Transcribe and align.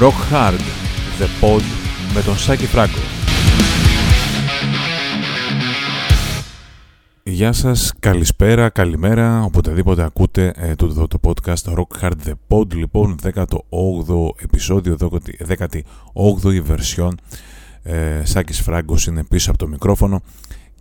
Rock 0.00 0.32
Hard, 0.32 0.60
The 1.18 1.44
Pod 1.44 1.62
με 2.14 2.22
τον 2.22 2.38
Σάκη 2.38 2.66
Φράγκο. 2.66 2.98
Γεια 7.22 7.52
σας, 7.52 7.92
καλησπέρα, 8.00 8.68
καλημέρα, 8.68 9.42
οποτεδήποτε 9.42 10.02
ακούτε 10.04 10.52
ε, 10.56 10.74
το, 10.74 11.06
το, 11.06 11.18
podcast 11.22 11.74
Rock 11.74 12.00
Hard 12.00 12.12
The 12.26 12.32
Pod, 12.48 12.74
λοιπόν 12.74 13.16
18ο 13.22 14.42
επεισόδιο, 14.42 14.96
18η 15.48 16.62
version, 16.68 17.10
ε, 17.82 18.24
Σάκης 18.24 18.60
Φράγκος 18.60 19.06
είναι 19.06 19.24
πίσω 19.24 19.50
από 19.50 19.58
το 19.58 19.68
μικρόφωνο 19.68 20.22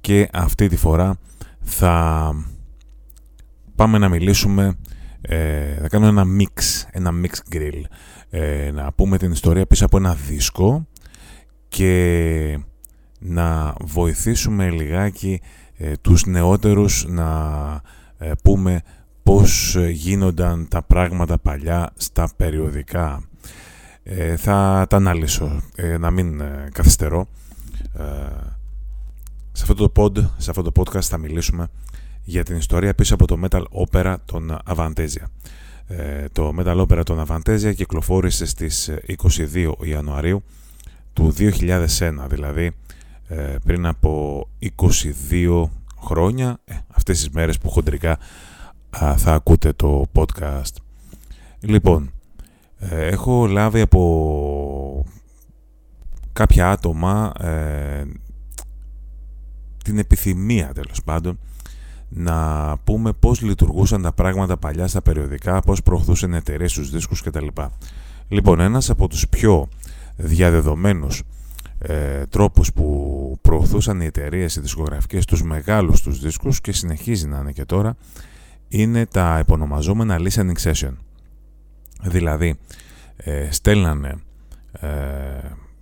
και 0.02 0.30
αυτή 0.34 0.68
τη 0.68 0.76
φορά 0.76 1.18
θα 1.62 2.34
πάμε 3.76 3.98
να 3.98 4.10
μιλήσουμε, 4.10 4.78
ε, 5.22 5.76
θα 5.82 5.88
κάνω 5.88 6.08
ένα 6.08 6.26
mix, 6.40 6.86
ένα 6.92 7.12
mix 7.24 7.56
grill 7.56 7.82
ε, 8.30 8.72
να 8.72 8.92
πούμε 8.92 9.18
την 9.18 9.32
ιστορία 9.32 9.66
πίσω 9.66 9.86
από 9.86 9.98
ένα 9.98 10.14
δίσκο 10.14 10.88
και 11.68 12.60
να 13.20 13.74
βοηθήσουμε 13.82 14.70
λιγάκι 14.70 15.42
ε, 15.78 15.94
τους 16.02 16.26
νεότερους 16.26 17.06
να 17.08 17.32
ε, 18.18 18.32
πούμε 18.44 18.82
πώς 19.24 19.78
γίνονταν 19.90 20.68
τα 20.68 20.82
πράγματα 20.82 21.38
παλιά 21.38 21.92
στα 21.96 22.30
περιοδικά. 22.36 23.24
Ε, 24.04 24.36
θα 24.36 24.86
τα 24.90 24.96
αναλύσω, 24.96 25.62
να 26.00 26.12
μην 26.12 26.42
καθυστερώ. 26.72 27.28
σε, 29.52 29.64
αυτό 29.64 29.74
το 29.74 29.92
pod, 29.96 30.26
σε 30.38 30.50
αυτό 30.50 30.62
το 30.62 30.72
podcast 30.76 31.02
θα 31.02 31.18
μιλήσουμε 31.18 31.68
για 32.30 32.44
την 32.44 32.58
ιστορία 32.58 32.96
πίσω 32.96 33.14
από 33.14 33.28
το 33.28 33.40
metal 33.44 33.64
opera 33.86 34.16
των 34.26 34.58
Avantasia. 34.76 35.26
Ε, 35.88 36.26
το 36.32 36.54
Metal 36.60 36.86
Opera 36.88 37.02
των 37.06 37.26
Avantasia 37.28 37.74
κυκλοφόρησε 37.76 38.46
στις 38.46 38.92
22 39.28 39.72
ε, 39.82 39.90
Ιανουαρίου 39.90 40.44
του 41.14 41.34
2001, 41.38 41.50
δηλαδή 42.28 42.72
ε, 43.28 43.56
πριν 43.66 43.86
από 43.86 44.44
22 45.32 45.64
χρόνια, 46.02 46.60
αυτές 46.88 47.18
τις 47.18 47.30
μέρες 47.30 47.58
που 47.58 47.70
χοντρικά 47.70 48.18
θα 49.18 49.34
ακούτε 49.34 49.74
το 49.74 50.06
podcast. 50.14 50.76
Λοιπόν, 51.60 52.12
έχω 52.90 53.46
λάβει 53.48 53.82
από 53.82 55.06
κάποια 56.34 56.72
άτομα 56.72 57.32
την 59.84 59.98
επιθυμία 59.98 60.74
τέλος 60.74 61.04
πάντων 61.04 61.40
να 62.10 62.78
πούμε 62.84 63.12
πώς 63.14 63.42
λειτουργούσαν 63.42 64.02
τα 64.02 64.12
πράγματα 64.12 64.58
παλιά 64.58 64.88
στα 64.88 65.02
περιοδικά, 65.02 65.60
πώς 65.62 65.84
προωθούσαν 65.84 66.34
εταιρείες 66.34 66.72
στους 66.72 66.90
δίσκους 66.90 67.22
κτλ. 67.22 67.48
Λοιπόν, 68.28 68.60
ένας 68.60 68.90
από 68.90 69.08
τους 69.08 69.28
πιο 69.28 69.68
διαδεδομένους 70.16 71.24
ε, 71.80 72.26
τρόπους 72.26 72.74
που 72.74 73.38
προωθούσαν 73.42 74.02
οι 74.02 74.06
εταιρείες 74.06 74.56
οι 74.56 74.62
δισκογραφικές 74.62 75.26
τους 75.26 75.44
μεγάλους 75.44 76.02
τους 76.02 76.20
δίσκους 76.20 76.62
και 76.62 76.72
συνεχίζει 76.72 77.28
να 77.28 77.38
είναι 77.38 77.52
και 77.52 77.66
τώρα 77.66 77.96
είναι 78.68 79.06
τα 79.06 79.38
επωνομαζόμενα 79.38 80.18
listening 80.20 80.72
session. 80.72 80.94
Δηλαδή, 82.02 82.58
ε, 83.18 83.52
στέλνανε 83.52 84.16
ε, 84.72 84.88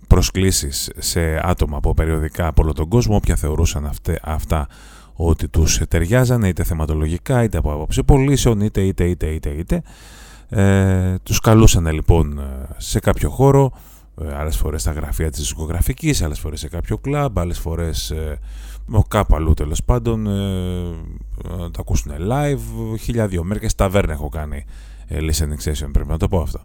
προσκλήσεις 0.06 0.90
σε 0.98 1.48
άτομα 1.48 1.76
από 1.76 1.94
περιοδικά 1.94 2.46
από 2.46 2.62
όλο 2.62 2.72
τον 2.72 2.88
κόσμο, 2.88 3.16
όποια 3.16 3.36
θεωρούσαν 3.36 3.90
αυτά 4.22 4.68
ότι 5.16 5.48
τους 5.48 5.80
ταιριάζανε 5.88 6.48
είτε 6.48 6.64
θεματολογικά 6.64 7.42
είτε 7.42 7.58
από 7.58 7.72
άποψη 7.72 8.02
πωλήσεων 8.02 8.60
είτε 8.60 8.80
είτε 8.80 9.04
είτε 9.04 9.26
είτε 9.26 9.48
είτε. 9.48 9.82
Ε, 10.48 11.14
τους 11.22 11.40
καλούσαν 11.40 11.86
λοιπόν 11.86 12.40
σε 12.76 12.98
κάποιο 13.00 13.30
χώρο 13.30 13.72
ε, 14.22 14.34
άλλες 14.34 14.56
φορές 14.56 14.80
στα 14.80 14.92
γραφεία 14.92 15.30
της 15.30 15.38
δισκογραφικής 15.38 16.22
άλλες 16.22 16.38
φορές 16.38 16.60
σε 16.60 16.68
κάποιο 16.68 16.98
κλαμπ 16.98 17.38
άλλες 17.38 17.58
φορές 17.58 18.10
ε, 18.10 18.38
κάπου 19.08 19.34
αλλού 19.34 19.54
τέλος 19.54 19.84
πάντων 19.84 20.26
ε, 20.26 21.70
τα 21.70 21.80
ακούσουν 21.80 22.12
live. 22.30 22.98
Χίλια 22.98 23.26
δύο 23.26 23.44
μέρες 23.44 23.74
ταβέρνα 23.74 24.12
έχω 24.12 24.28
κάνει 24.28 24.64
ε, 25.06 25.18
listening 25.20 25.68
session 25.68 25.88
πρέπει 25.92 26.08
να 26.08 26.18
το 26.18 26.28
πω 26.28 26.40
αυτό. 26.40 26.60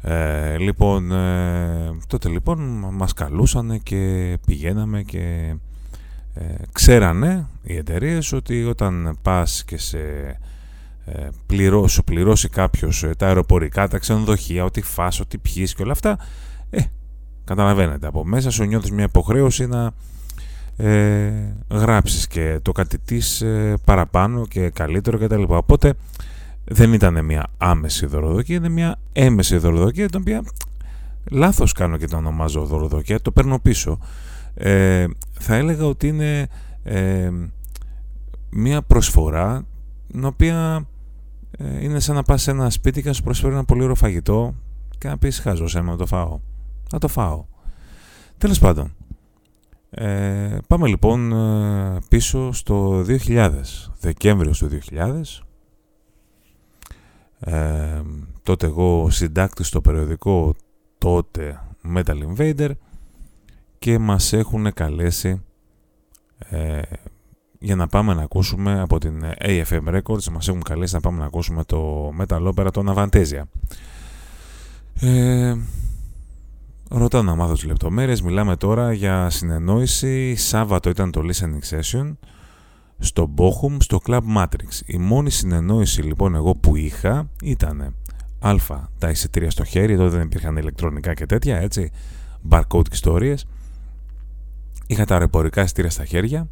Ε, 0.00 0.58
λοιπόν 0.58 1.12
ε, 1.12 1.98
τότε 2.06 2.28
λοιπόν 2.28 2.86
μας 2.92 3.12
καλούσαν 3.12 3.82
και 3.82 4.36
πηγαίναμε 4.46 5.02
και 5.02 5.54
ε, 6.34 6.42
ξέρανε 6.72 7.46
οι 7.62 7.76
εταιρείες 7.76 8.32
ότι 8.32 8.64
όταν 8.64 9.18
πας 9.22 9.64
και 9.64 9.78
σε 9.78 9.98
ε, 11.04 11.28
πληρώσει, 11.46 12.02
πληρώσει 12.02 12.48
κάποιος 12.48 13.02
ε, 13.02 13.14
τα 13.18 13.26
αεροπορικά, 13.26 13.88
τα 13.88 13.98
ξενοδοχεία, 13.98 14.64
ό,τι 14.64 14.82
φας, 14.82 15.20
ό,τι 15.20 15.38
πιείς 15.38 15.74
και 15.74 15.82
όλα 15.82 15.92
αυτά, 15.92 16.18
ε, 16.70 16.80
καταλαβαίνετε, 17.44 18.06
από 18.06 18.24
μέσα 18.24 18.50
σου 18.50 18.64
νιώθεις 18.64 18.90
μια 18.90 19.04
υποχρέωση 19.04 19.66
να 19.66 19.92
ε, 20.76 21.32
γράψεις 21.68 22.26
και 22.26 22.58
το 22.62 22.72
κατητής 22.72 23.40
ε, 23.40 23.74
παραπάνω 23.84 24.46
και 24.46 24.70
καλύτερο 24.70 25.18
κτλ. 25.18 25.42
Οπότε 25.46 25.94
δεν 26.64 26.92
ήταν 26.92 27.24
μια 27.24 27.46
άμεση 27.58 28.06
δωροδοκία, 28.06 28.56
είναι 28.56 28.68
μια 28.68 28.98
έμεση 29.12 29.56
δωροδοκία, 29.56 30.08
την 30.08 30.20
οποία 30.20 30.42
λάθος 31.30 31.72
κάνω 31.72 31.96
και 31.96 32.06
το 32.06 32.16
ονομάζω 32.16 32.64
δωροδοκία, 32.64 33.20
το 33.20 33.30
παίρνω 33.30 33.58
πίσω 33.58 33.98
ε, 34.54 35.06
θα 35.32 35.54
έλεγα 35.54 35.84
ότι 35.84 36.08
είναι 36.08 36.48
ε, 36.82 37.30
μια 38.50 38.82
προσφορά 38.82 39.66
την 40.06 40.24
οποία 40.24 40.86
ε, 41.58 41.84
είναι 41.84 42.00
σαν 42.00 42.14
να 42.14 42.22
πας 42.22 42.42
σε 42.42 42.50
ένα 42.50 42.70
σπίτι 42.70 43.02
και 43.02 43.08
να 43.08 43.14
σου 43.14 43.22
προσφέρει 43.22 43.52
ένα 43.52 43.64
πολύ 43.64 43.82
ωραίο 43.82 43.94
φαγητό 43.94 44.54
και 44.98 45.08
να 45.08 45.18
πεις 45.18 45.38
χάζω 45.38 45.82
να 45.82 45.96
το 45.96 46.06
φάω. 46.06 46.40
Να 46.92 46.98
το 46.98 47.08
φάω. 47.08 47.44
Τέλος 48.38 48.58
πάντων. 48.58 48.94
Ε, 49.90 50.58
πάμε 50.66 50.86
λοιπόν 50.86 51.32
ε, 51.32 51.98
πίσω 52.08 52.52
στο 52.52 53.04
2000, 53.08 53.50
Δεκέμβριος 54.00 54.58
του 54.58 54.68
2000. 54.90 55.20
Ε, 57.38 58.02
τότε 58.42 58.66
εγώ 58.66 59.10
συντάκτης 59.10 59.66
στο 59.66 59.80
περιοδικό 59.80 60.54
τότε 60.98 61.60
Metal 61.94 62.16
Invader 62.36 62.70
και 63.82 63.98
μας 63.98 64.32
έχουν 64.32 64.72
καλέσει 64.72 65.42
ε, 66.38 66.80
για 67.58 67.76
να 67.76 67.86
πάμε 67.86 68.14
να 68.14 68.22
ακούσουμε 68.22 68.80
από 68.80 68.98
την 68.98 69.24
AFM 69.44 70.00
Records 70.00 70.24
μας 70.32 70.48
έχουν 70.48 70.62
καλέσει 70.62 70.94
να 70.94 71.00
πάμε 71.00 71.18
να 71.18 71.24
ακούσουμε 71.24 71.64
το 71.64 72.10
Metal 72.20 72.52
Opera 72.54 72.68
των 72.72 72.94
Avantasia 72.96 73.42
ε, 75.00 75.54
ρωτάω 76.88 77.22
να 77.22 77.34
μάθω 77.34 77.52
τις 77.52 77.64
λεπτομέρειες. 77.64 78.22
Μιλάμε 78.22 78.56
τώρα 78.56 78.92
για 78.92 79.30
συνεννόηση. 79.30 80.34
Σάββατο 80.34 80.90
ήταν 80.90 81.10
το 81.10 81.20
listening 81.24 81.76
session 81.76 82.12
στο 82.98 83.34
Bochum 83.36 83.76
στο 83.78 84.00
Club 84.06 84.20
Matrix. 84.36 84.80
Η 84.86 84.98
μόνη 84.98 85.30
συνεννόηση 85.30 86.02
λοιπόν 86.02 86.34
εγώ 86.34 86.54
που 86.54 86.76
είχα 86.76 87.28
ήταν 87.42 87.94
α 88.38 88.54
τα 88.98 89.10
εισιτήρια 89.10 89.50
στο 89.50 89.64
χέρι. 89.64 89.92
Εδώ 89.92 90.08
δεν 90.08 90.20
υπήρχαν 90.20 90.56
ηλεκτρονικά 90.56 91.14
και 91.14 91.26
τέτοια 91.26 91.56
έτσι. 91.56 91.90
Barcode 92.50 92.82
και 92.82 92.92
ιστορίες 92.92 93.46
Είχα 94.86 95.04
τα 95.04 95.14
αεροπορικά 95.14 95.62
εισιτήρια 95.62 95.90
στα 95.90 96.04
χέρια, 96.04 96.48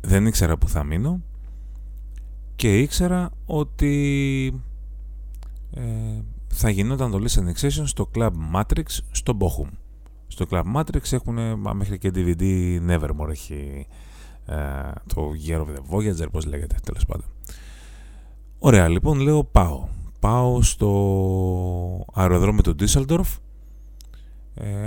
δεν 0.00 0.26
ήξερα 0.26 0.56
που 0.58 0.68
θα 0.68 0.84
μείνω 0.84 1.20
και 2.56 2.78
ήξερα 2.78 3.30
ότι 3.46 4.62
ε, 5.74 5.82
θα 6.48 6.70
γινόταν 6.70 7.10
το 7.10 7.18
Listen 7.22 7.60
Session 7.60 7.82
στο 7.84 8.10
Club 8.14 8.30
Matrix 8.54 8.98
στο 9.10 9.36
Bochum. 9.40 9.68
Στο 10.26 10.46
Club 10.50 10.62
Matrix 10.76 11.12
έχουν 11.12 11.38
μέχρι 11.72 11.98
και 11.98 12.10
DVD 12.14 12.44
Nevermore 12.88 13.30
έχει 13.30 13.86
ε, 14.46 14.56
το 15.14 15.30
Year 15.46 15.60
of 15.60 15.66
the 15.66 15.96
Voyager, 15.96 16.30
πώς 16.30 16.46
λέγεται 16.46 16.76
τέλος 16.84 17.06
πάντων. 17.06 17.26
Ωραία, 18.58 18.88
λοιπόν 18.88 19.18
λέω 19.18 19.44
πάω. 19.44 19.88
Πάω 20.20 20.62
στο 20.62 20.90
αεροδρόμιο 22.14 22.62
του 22.62 22.74
Düsseldorf 22.80 23.20
ε, 23.20 23.49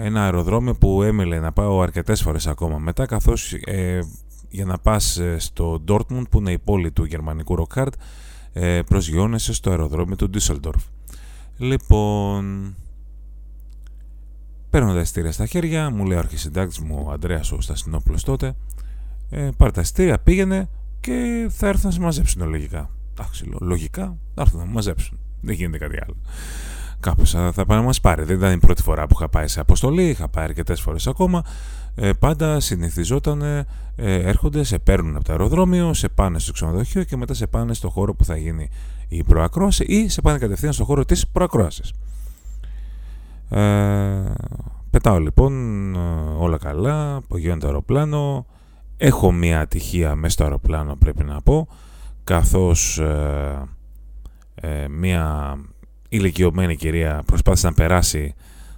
ένα 0.04 0.24
αεροδρόμιο 0.24 0.76
που 0.76 1.04
έμελε 1.04 1.40
να 1.40 1.52
πάω 1.52 1.82
αρκετές 1.82 2.22
φορές 2.22 2.48
ακόμα 2.48 2.78
μετά 2.78 3.06
καθώς 3.06 3.54
ε, 3.54 4.00
για 4.50 4.66
να 4.66 4.78
πας 4.78 5.18
ε, 5.18 5.40
στο 5.40 5.84
Dortmund 5.88 6.24
που 6.30 6.38
είναι 6.38 6.52
η 6.52 6.60
πόλη 6.60 6.92
του 6.92 7.04
γερμανικού 7.04 7.56
Ροκάρτ 7.56 7.94
ε, 8.54 8.82
προσγειώνεσαι 8.82 9.54
στο 9.54 9.70
αεροδρόμιο 9.70 10.16
του 10.16 10.30
Düsseldorf. 10.34 10.84
Λοιπόν, 11.58 12.76
παίρνω 14.70 14.94
τα 14.94 15.00
ειστήρια 15.00 15.32
στα 15.32 15.46
χέρια, 15.46 15.90
μου 15.90 16.06
λέει 16.06 16.18
ο 16.18 16.20
αρχισυντάκτης 16.20 16.80
μου 16.80 17.04
ο 17.08 17.12
Ανδρέας 17.12 17.52
ο 17.52 17.62
Στασινόπουλος 17.62 18.24
τότε 18.24 18.56
ε, 19.30 19.50
πάρε 19.58 19.72
τα 19.72 19.82
ειστήρια, 19.82 20.20
πήγαινε 20.20 20.70
και 21.00 21.48
θα 21.50 21.68
έρθουν 21.68 21.86
να 21.86 21.92
σε 21.92 22.00
μαζέψουν 22.00 22.50
λογικά. 22.50 22.90
Εντάξει, 23.12 23.46
λογικά 23.62 24.18
θα 24.36 24.42
έρθουν 24.42 24.60
να 24.60 24.66
μαζέψουν. 24.66 25.20
Δεν 25.42 25.56
γίνεται 25.56 25.78
κάτι 25.78 25.98
άλλο. 26.04 26.16
Κάπως 27.04 27.32
θα, 27.32 27.52
θα 27.52 27.66
πάνε 27.66 27.80
να 27.80 27.86
μας 27.86 28.00
πάρει. 28.00 28.24
Δεν 28.24 28.36
ήταν 28.36 28.52
η 28.52 28.58
πρώτη 28.58 28.82
φορά 28.82 29.08
που 29.08 29.16
είχα 29.18 29.30
πάει 29.30 29.48
σε 29.48 29.60
αποστολή, 29.60 30.10
είχα 30.10 30.28
πάει 30.28 30.44
αρκετές 30.44 30.82
φορές 30.82 31.08
ακόμα. 31.08 31.44
Ε, 31.96 32.12
πάντα 32.20 32.60
συνηθιζόταν, 32.60 33.42
ε, 33.42 33.66
έρχονται, 33.96 34.64
σε 34.64 34.80
παίρνουν 34.80 35.16
από 35.16 35.24
το 35.24 35.32
αεροδρόμιο, 35.32 35.94
σε 35.94 36.10
πάνε 36.10 36.40
στο 36.40 36.52
ξενοδοχείο 36.52 37.04
και 37.04 37.18
μετά 37.18 37.34
σε 37.34 37.48
πάνε 37.48 37.74
στο 37.74 37.90
χώρο 37.90 38.14
που 38.14 38.26
θα 38.26 38.38
γίνει 38.38 38.70
η 39.08 39.24
προακρόαση 39.24 39.84
ή 39.84 40.10
σε 40.10 40.22
πάνε 40.22 40.38
κατευθείαν 40.38 40.74
στο 40.74 40.84
χώρο 40.84 41.06
της 41.06 41.28
προακρόασης. 41.28 41.94
Ε, 43.50 44.34
πετάω 44.90 45.20
λοιπόν 45.20 45.54
ε, 45.96 46.00
όλα 46.38 46.58
καλά, 46.58 47.16
απογειώνει 47.16 47.60
το 47.60 47.68
αεροπλάνο. 47.68 48.46
Έχω 48.98 49.32
μία 49.32 49.60
ατυχία 49.60 50.16
μέσα 50.16 50.34
στο 50.34 50.44
αεροπλάνο 50.44 50.96
πρέπει 50.96 51.24
να 51.24 51.42
πω, 51.42 51.68
καθώς 52.24 53.00
ε, 53.00 53.68
ε, 54.56 54.88
μία 54.88 55.58
ηλικιωμένη 56.14 56.76
κυρία 56.76 57.24
προσπάθησε 57.26 57.68
να 57.68 57.74
περάσει 57.74 58.34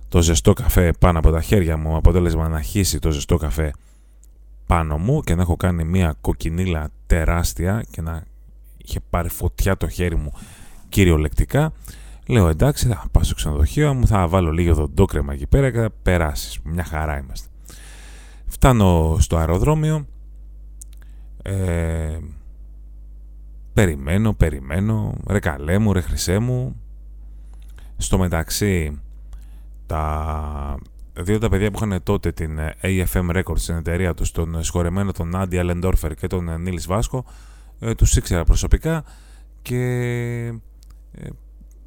το 0.10 0.22
ζεστό 0.22 0.54
καφέ 0.54 0.94
πάνω 1.00 1.20
από 1.20 1.32
τα 1.32 1.42
χέρια 1.42 1.78
μου, 1.78 1.96
αποτέλεσμα 1.96 2.48
να 2.48 2.62
χύσει 2.62 3.00
το 3.00 3.12
ζεστό 3.12 3.38
καφέ 3.38 3.74
πάνω 4.66 4.98
μου 4.98 5.22
και 5.22 5.36
να 5.36 5.42
έχω 5.42 5.56
κάνει 5.56 5.84
μία 5.84 6.16
κοκκινίλα 6.22 6.90
τεράστια 7.08 7.86
και 7.92 8.02
να 8.02 8.24
είχε 8.78 9.00
πάρει 9.10 9.30
φωτιά 9.30 9.78
το 9.78 9.88
χέρι 9.88 10.16
μου 10.16 10.32
κυριολεκτικά. 10.90 11.74
Λέω 12.28 12.48
εντάξει, 12.48 12.88
θα 12.88 13.06
πάω 13.12 13.24
στο 13.24 13.36
ξενοδοχείο 13.36 13.94
μου, 13.94 14.08
θα 14.08 14.28
βάλω 14.28 14.52
λίγο 14.52 14.74
δοντόκρεμα 14.74 15.34
εκεί 15.34 15.48
πέρα 15.48 15.72
και 15.72 15.78
θα 15.78 15.90
περάσεις. 16.04 16.60
Μια 16.64 16.84
χαρά 16.84 17.18
είμαστε. 17.18 17.48
Φτάνω 18.48 19.18
στο 19.20 19.38
αεροδρόμιο. 19.38 20.06
Ε, 21.42 22.18
περιμένω, 23.74 24.34
περιμένω. 24.34 25.14
Ρε 25.28 25.40
καλέ 25.40 25.78
μου, 25.78 25.94
ρε 25.94 26.02
χρυσέ 26.02 26.40
μου. 26.40 26.76
Στο 27.98 28.18
μεταξύ, 28.18 29.02
τα 29.86 30.78
δύο 31.14 31.38
τα 31.38 31.50
παιδιά 31.50 31.72
που 31.72 31.78
είχαν 31.84 32.04
τότε 32.04 32.32
την 32.32 32.60
AFM 32.82 33.30
Records 33.36 33.58
στην 33.58 33.76
εταιρεία 33.76 34.14
τους, 34.14 34.32
τον 34.32 34.64
σχορεμένο 34.64 35.12
τον 35.12 35.36
Άντι 35.36 35.58
Αλεντόρφερ 35.58 36.16
και 36.16 36.28
τον 36.28 36.62
Νίλης 36.62 36.88
Βάσκο, 36.88 37.26
ε, 37.80 37.96
τους 37.96 38.16
ήξερα 38.16 38.44
προσωπικά 38.44 39.04
και 39.62 39.78
ε, 41.12 41.28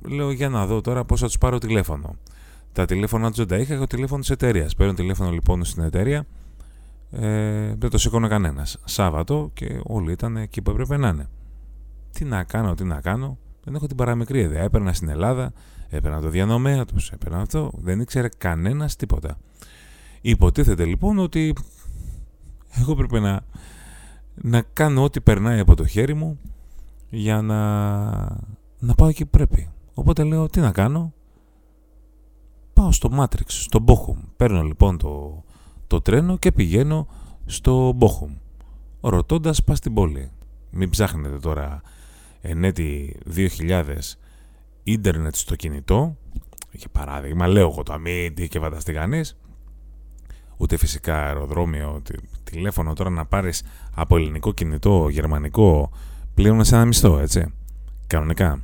λέω 0.08 0.31
για 0.31 0.49
να 0.49 0.66
δω 0.66 0.81
τώρα 0.81 1.05
πώς 1.05 1.20
θα 1.20 1.26
τους 1.26 1.38
πάρω 1.38 1.58
τηλέφωνο. 1.58 2.16
Τα 2.72 2.84
τηλέφωνα 2.84 3.28
τους 3.28 3.37
δεν 3.37 3.46
τα 3.46 3.56
είχα, 3.56 3.72
είχα 3.72 3.81
το 3.81 3.87
τηλέφωνο 3.87 4.20
της 4.20 4.31
εταιρείας. 4.31 4.75
Παίρνω 4.75 4.94
τηλέφωνο 4.94 5.31
λοιπόν 5.31 5.64
στην 5.64 5.82
εταιρεία, 5.82 6.26
ε, 7.11 7.75
δεν 7.75 7.90
το 7.90 7.99
σήκωνε 7.99 8.28
κανένας. 8.28 8.78
Σάββατο 8.84 9.50
και 9.54 9.81
όλοι 9.82 10.12
ήταν 10.12 10.37
εκεί 10.37 10.62
που 10.62 10.70
έπρεπε 10.70 10.96
να 10.96 11.08
είναι. 11.08 11.28
Τι 12.12 12.25
να 12.25 12.44
κάνω, 12.44 12.75
τι 12.75 12.84
να 12.84 13.00
κάνω, 13.00 13.38
δεν 13.69 13.76
έχω 13.76 13.87
την 13.87 13.97
παραμικρή 13.97 14.41
ιδέα. 14.41 14.62
Έπαιρνα 14.62 14.93
στην 14.93 15.09
Ελλάδα, 15.09 15.53
έπαιρνα 15.88 16.20
το 16.20 16.29
διανομέα 16.29 16.85
τους, 16.85 17.11
έπαιρνα 17.11 17.41
αυτό, 17.41 17.70
δεν 17.75 18.00
ήξερε 18.00 18.29
κανένας 18.38 18.97
τίποτα. 18.97 19.38
Υποτίθεται 20.20 20.85
λοιπόν 20.85 21.19
ότι 21.19 21.55
εγώ 22.81 22.94
πρέπει 22.94 23.20
να, 23.20 23.41
να 24.35 24.62
κάνω 24.73 25.03
ό,τι 25.03 25.20
περνάει 25.20 25.59
από 25.59 25.75
το 25.75 25.87
χέρι 25.87 26.15
μου 26.15 26.38
για 27.11 27.43
να, 27.43 27.56
να 28.79 28.94
πάω 28.97 29.09
εκεί 29.09 29.25
που 29.25 29.31
πρέπει. 29.31 29.71
Οπότε 29.94 30.23
λέω 30.23 30.47
τι 30.47 30.61
να 30.61 30.73
κάνω; 30.73 31.12
Πάω 32.73 32.93
στο 32.93 33.11
Matrix, 33.19 33.47
στο 33.47 33.85
Bochum. 33.87 34.19
Παίρνω 34.37 34.62
λοιπόν 34.62 34.99
το, 34.99 35.44
το 35.87 36.00
τρένο 36.00 36.37
και 36.37 36.53
πηγαίνω 36.53 37.06
στο 37.47 37.99
Bochum. 37.99 38.37
Ρωτώντας 39.00 39.64
πά 39.64 39.75
στην 39.75 39.94
πόλη. 39.94 40.31
Μην 40.71 40.91
ψάχνετε 40.91 41.38
τώρα 41.38 41.81
εν 42.40 42.64
έτη 42.64 43.17
2000 43.37 43.82
ίντερνετ 44.82 45.35
στο 45.35 45.56
κινητό. 45.56 46.17
Για 46.70 46.88
παράδειγμα, 46.93 47.46
λέω 47.46 47.70
εγώ 47.70 47.82
το 47.82 47.93
αμύτη 47.93 48.49
και 48.49 48.58
φανταστεί 48.58 48.93
κανείς. 48.93 49.37
Ούτε 50.56 50.76
φυσικά 50.76 51.26
αεροδρόμιο, 51.26 52.02
τηλέφωνο 52.44 52.93
τώρα 52.93 53.11
να 53.11 53.26
πάρεις 53.26 53.62
από 53.94 54.17
ελληνικό 54.17 54.52
κινητό, 54.52 55.08
γερμανικό, 55.08 55.90
πλέον 56.35 56.64
σε 56.64 56.75
ένα 56.75 56.85
μισθό, 56.85 57.19
έτσι. 57.19 57.52
Κανονικά. 58.06 58.62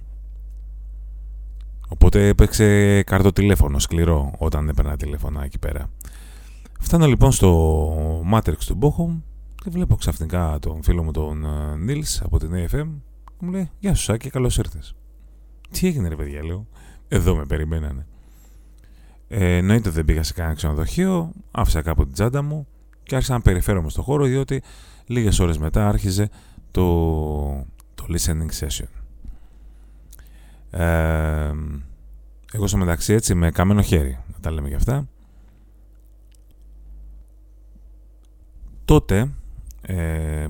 Οπότε 1.89 2.29
έπαιξε 2.29 3.03
καρτοτηλέφωνο 3.03 3.79
σκληρό 3.79 4.33
όταν 4.39 4.69
έπαιρνα 4.69 4.97
τηλέφωνα 4.97 5.45
εκεί 5.45 5.59
πέρα. 5.59 5.91
Φτάνω 6.81 7.07
λοιπόν 7.07 7.33
στο 7.33 8.23
Matrix 8.33 8.57
του 8.67 8.79
Bochum 8.81 9.23
και 9.55 9.71
βλέπω 9.71 9.97
ξαφνικά 9.97 10.59
τον 10.61 10.83
φίλο 10.83 11.03
μου 11.03 11.11
τον 11.11 11.47
Νίλς 11.79 12.23
από 12.23 12.39
την 12.39 12.51
AFM 12.53 12.89
και 12.91 13.14
μου 13.39 13.51
λέει 13.51 13.71
«Γεια 13.79 13.95
σου 13.95 14.03
Σάκη, 14.03 14.31
καλώς 14.31 14.59
ήρθες». 14.59 14.95
Τι 15.71 15.87
έγινε 15.87 16.09
ρε 16.09 16.17
παιδιά, 16.17 16.45
λέω. 16.45 16.67
Εδώ 17.09 17.37
με 17.37 17.47
περιμένανε. 17.47 18.07
Ε, 19.29 19.57
εννοείται 19.57 19.91
δεν 19.91 20.05
πήγα 20.05 20.23
σε 20.23 20.33
κανένα 20.33 20.55
ξενοδοχείο, 20.55 21.33
άφησα 21.51 21.83
κάπου 21.83 22.05
την 22.05 22.13
τσάντα 22.13 22.43
μου 22.43 22.67
και 23.03 23.15
άρχισα 23.15 23.33
να 23.33 23.41
περιφέρομαι 23.41 23.91
στο 23.91 24.03
χώρο 24.03 24.25
διότι 24.25 24.63
λίγες 25.07 25.39
ώρες 25.39 25.59
μετά 25.59 25.89
άρχιζε 25.89 26.29
το, 26.71 26.87
το 27.95 28.07
listening 28.09 28.49
session. 28.61 28.89
Ε, 30.71 31.53
εγώ 32.53 32.67
στο 32.67 32.77
μεταξύ 32.77 33.13
έτσι 33.13 33.35
με 33.35 33.51
καμένο 33.51 33.83
χέρι, 33.83 34.19
να 34.33 34.41
τα 34.41 34.51
λέμε 34.51 34.69
και 34.69 34.75
αυτά. 34.75 35.09
Τότε 38.85 39.19
ε, 39.19 39.29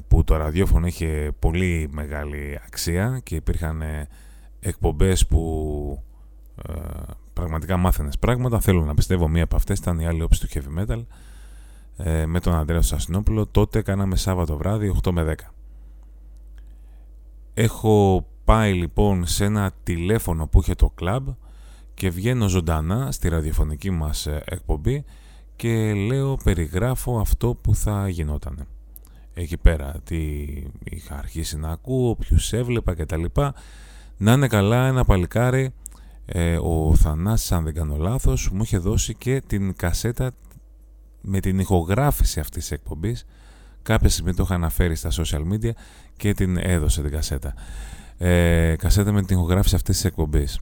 που 0.09 0.25
το 0.25 0.37
ραδιόφωνο 0.37 0.87
είχε 0.87 1.33
πολύ 1.39 1.89
μεγάλη 1.93 2.61
αξία 2.67 3.21
και 3.23 3.35
υπήρχαν 3.35 3.83
ε, 3.83 4.09
εκπομπές 4.61 5.27
που 5.27 6.03
ε, 6.69 6.73
πραγματικά 7.33 7.77
μάθαινες 7.77 8.19
πράγματα, 8.19 8.61
θέλω 8.61 8.85
να 8.85 8.95
πιστεύω 8.95 9.29
μία 9.29 9.45
από 9.45 9.57
αυτές 9.57 9.79
ήταν 9.79 9.99
η 9.99 10.07
άλλη 10.07 10.23
όψη 10.23 10.41
του 10.41 10.49
heavy 10.49 10.81
metal 10.81 11.05
ε, 11.97 12.27
με 12.27 12.41
τον 12.41 12.55
Αντρέα 12.55 12.83
Σασινόπουλο, 12.83 13.47
τότε 13.47 13.83
κάναμε 13.83 14.17
Σάββατο 14.17 14.57
βράδυ 14.57 14.95
8 15.03 15.11
με 15.11 15.35
10. 15.39 15.53
Έχω 17.55 18.27
πάει 18.45 18.73
λοιπόν 18.73 19.27
σε 19.27 19.45
ένα 19.45 19.73
τηλέφωνο 19.83 20.47
που 20.47 20.61
είχε 20.61 20.75
το 20.75 20.91
κλαμπ 20.95 21.29
και 21.95 22.11
βγαίνω 22.11 22.49
ζωντανά 22.49 23.13
στη 23.13 23.29
ραδιοφωνική 23.29 23.91
μας 23.91 24.27
ε, 24.27 24.43
εκπομπή 24.45 25.05
και 25.57 25.95
λέω, 25.95 26.37
περιγράφω 26.45 27.19
αυτό 27.19 27.55
που 27.55 27.75
θα 27.75 28.09
γινόταν. 28.09 28.67
Εκεί 29.35 29.57
πέρα, 29.57 29.95
τι 30.05 30.17
είχα 30.85 31.19
αρχίσει 31.19 31.57
να 31.57 31.71
ακούω, 31.71 32.17
ποιους 32.17 32.53
έβλεπα 32.53 32.95
κτλ. 32.95 33.25
Να 34.17 34.33
είναι 34.33 34.49
καλά 34.49 34.87
ένα 34.87 35.05
παλικάρι, 35.05 35.73
ε, 36.27 36.57
ο 36.57 36.95
Θανάσης 36.95 37.53
αν 37.53 37.65
δεν 37.65 37.75
κάνω 37.75 37.97
λάθος, 37.97 38.50
μου 38.53 38.62
είχε 38.62 38.79
δώσει 38.79 39.14
και 39.14 39.43
την 39.47 39.76
κασέτα 39.76 40.33
με 41.21 41.41
την 41.41 41.59
ηχογράφηση 41.59 42.41
αυτής 42.41 42.62
της 42.62 42.71
εκπομπής. 42.71 43.25
Κάποια 43.83 44.09
στιγμή 44.09 44.35
το 44.35 44.43
είχα 44.43 44.55
αναφέρει 44.55 44.95
στα 44.95 45.11
social 45.11 45.53
media 45.53 45.71
και 46.17 46.35
την 46.35 46.57
έδωσε 46.57 47.03
την 47.03 47.11
κασέτα 47.11 47.55
ε, 48.19 48.75
κασέτα 48.79 49.12
με 49.12 49.23
την 49.23 49.37
ηχογράφηση 49.37 49.75
αυτής 49.75 49.95
της 49.95 50.05
εκπομπής. 50.05 50.61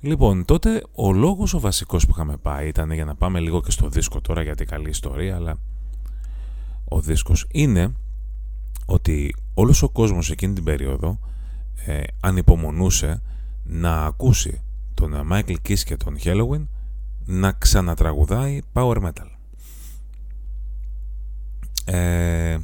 Λοιπόν, 0.00 0.44
τότε 0.44 0.82
ο 0.94 1.12
λόγος 1.12 1.54
ο 1.54 1.60
βασικός 1.60 2.04
που 2.06 2.10
είχαμε 2.14 2.36
πάει 2.36 2.68
ήταν 2.68 2.90
για 2.90 3.04
να 3.04 3.14
πάμε 3.14 3.40
λίγο 3.40 3.60
και 3.60 3.70
στο 3.70 3.88
δίσκο 3.88 4.20
τώρα 4.20 4.42
γιατί 4.42 4.64
καλή 4.64 4.88
ιστορία, 4.88 5.36
αλλά 5.36 5.58
ο 6.88 7.00
δίσκος 7.00 7.46
είναι 7.50 7.92
ότι 8.86 9.34
όλος 9.54 9.82
ο 9.82 9.88
κόσμος 9.88 10.30
εκείνη 10.30 10.54
την 10.54 10.64
περίοδο 10.64 11.18
ε, 11.86 12.02
ανυπομονούσε 12.20 13.22
να 13.64 14.04
ακούσει 14.04 14.62
τον 14.94 15.28
Michael 15.32 15.56
Kiss 15.68 15.78
και 15.78 15.96
τον 15.96 16.16
Halloween 16.24 16.66
να 17.24 17.52
ξανατραγουδάει 17.52 18.60
power 18.72 18.96
metal. 18.96 19.30
Ε, 21.84 22.58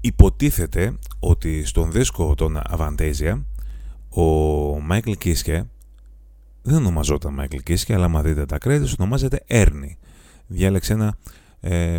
υποτίθεται 0.00 0.98
ότι 1.18 1.64
στον 1.64 1.92
δίσκο 1.92 2.34
των 2.34 2.60
Avantasia 2.70 3.42
ο 4.08 4.22
Μάικλ 4.80 5.12
Κίσκε 5.12 5.66
δεν 6.62 6.76
ονομαζόταν 6.76 7.34
Μάικλ 7.34 7.56
Κίσκε 7.56 7.94
αλλά 7.94 8.04
άμα 8.04 8.22
δείτε 8.22 8.46
τα 8.46 8.58
credits 8.60 8.94
ονομάζεται 8.98 9.44
Ernie 9.48 9.96
διάλεξε 10.46 10.92
ένα 10.92 11.16
ε, 11.66 11.98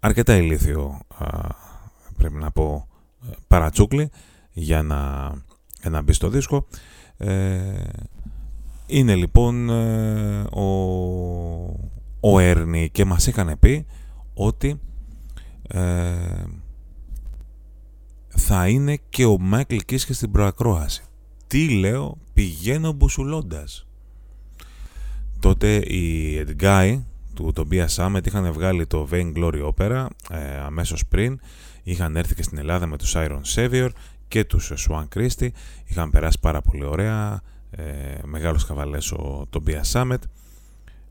αρκετά 0.00 0.36
ηλίθιο 0.36 1.00
πρέπει 2.16 2.34
να 2.34 2.50
πω 2.50 2.88
παρατσούκλι 3.46 4.10
για 4.52 4.82
να, 4.82 5.32
για 5.80 5.90
να 5.90 6.02
μπει 6.02 6.12
στο 6.12 6.28
δίσκο 6.28 6.66
ε, 7.16 7.84
είναι 8.86 9.14
λοιπόν 9.14 9.70
ε, 9.70 10.40
ο, 10.50 10.64
ο 12.20 12.36
Ernie 12.38 12.86
και 12.92 13.04
μας 13.04 13.26
είχαν 13.26 13.58
πει 13.60 13.86
ότι 14.34 14.80
ε, 15.68 16.44
θα 18.28 18.68
είναι 18.68 18.98
και 19.08 19.24
ο 19.24 19.38
Μάικλ 19.38 19.76
Κίσκε 19.76 20.12
στην 20.12 20.30
προακρόαση. 20.30 21.02
Τι 21.46 21.68
λέω, 21.68 22.18
πηγαίνω 22.32 22.92
μπουσουλώντας. 22.92 23.86
Τότε 25.40 25.76
οι 25.76 26.34
Edguy 26.46 27.02
του 27.38 27.52
Tobias 27.56 27.94
Summit 27.96 28.26
είχαν 28.26 28.52
βγάλει 28.52 28.86
το 28.86 29.08
Vain 29.10 29.32
Glory 29.36 29.70
Opera 29.72 30.06
ε, 30.30 30.56
αμέσως 30.64 31.06
πριν. 31.06 31.40
Είχαν 31.82 32.16
έρθει 32.16 32.34
και 32.34 32.42
στην 32.42 32.58
Ελλάδα 32.58 32.86
με 32.86 32.98
τους 32.98 33.12
Iron 33.16 33.40
Savior 33.54 33.88
και 34.28 34.44
τους 34.44 34.72
Swan 34.88 35.04
Christie. 35.14 35.48
Είχαν 35.84 36.10
περάσει 36.10 36.38
πάρα 36.40 36.60
πολύ 36.62 36.84
ωραία. 36.84 37.40
Ε, 37.70 37.84
μεγάλος 38.24 38.66
καβαλές 38.66 39.12
ο 39.12 39.46
Tobias 39.52 39.92
Summit. 39.92 40.18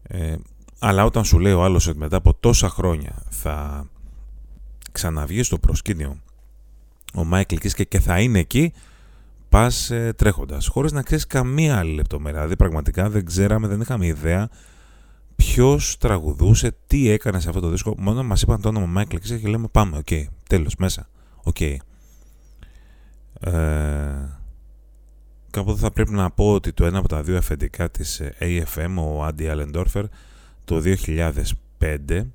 Ε, 0.03 0.35
αλλά 0.79 1.05
όταν 1.05 1.25
σου 1.25 1.39
λέει 1.39 1.53
ο 1.53 1.63
άλλος 1.63 1.87
ότι 1.87 1.97
μετά 1.97 2.17
από 2.17 2.33
τόσα 2.33 2.69
χρόνια 2.69 3.23
θα 3.29 3.87
ξαναβγεί 4.91 5.43
στο 5.43 5.57
προσκήνιο 5.57 6.17
ο 7.13 7.23
Μάικλ 7.23 7.55
Κίσκε 7.55 7.83
και 7.83 7.99
θα 7.99 8.19
είναι 8.19 8.39
εκεί, 8.39 8.73
πας 9.49 9.91
ε, 9.91 10.13
τρέχοντας, 10.17 10.67
χωρίς 10.67 10.91
να 10.91 11.01
ξέρεις 11.01 11.27
καμία 11.27 11.77
άλλη 11.77 11.93
λεπτομέρεια. 11.93 12.37
Δηλαδή 12.37 12.55
πραγματικά 12.55 13.09
δεν 13.09 13.25
ξέραμε, 13.25 13.67
δεν 13.67 13.81
είχαμε 13.81 14.05
ιδέα 14.05 14.49
ποιος 15.37 15.97
τραγουδούσε, 15.97 16.75
τι 16.87 17.09
έκανε 17.09 17.39
σε 17.39 17.49
αυτό 17.49 17.61
το 17.61 17.69
δίσκο. 17.69 17.95
Μόνο 17.97 18.23
μας 18.23 18.41
είπαν 18.41 18.61
το 18.61 18.67
όνομα 18.67 18.85
Μάικλ 18.85 19.15
και 19.15 19.47
λέμε 19.47 19.67
πάμε, 19.67 19.97
OK, 19.97 20.05
okay, 20.09 20.23
τέλος, 20.49 20.75
μέσα, 20.75 21.09
OK. 21.43 21.55
Okay. 21.59 21.75
Ε, 23.39 23.51
κάποτε 25.49 25.79
θα 25.79 25.91
πρέπει 25.91 26.11
να 26.11 26.31
πω 26.31 26.53
ότι 26.53 26.73
το 26.73 26.85
ένα 26.85 26.97
από 26.97 27.07
τα 27.07 27.23
δύο 27.23 27.37
αφεντικά 27.37 27.89
της 27.89 28.19
ε, 28.19 28.35
AFM, 28.39 28.95
ο 28.97 29.23
Άντι 29.23 29.47
Αλεντόρφερ, 29.47 30.05
το 30.65 30.81
2005 31.79 32.25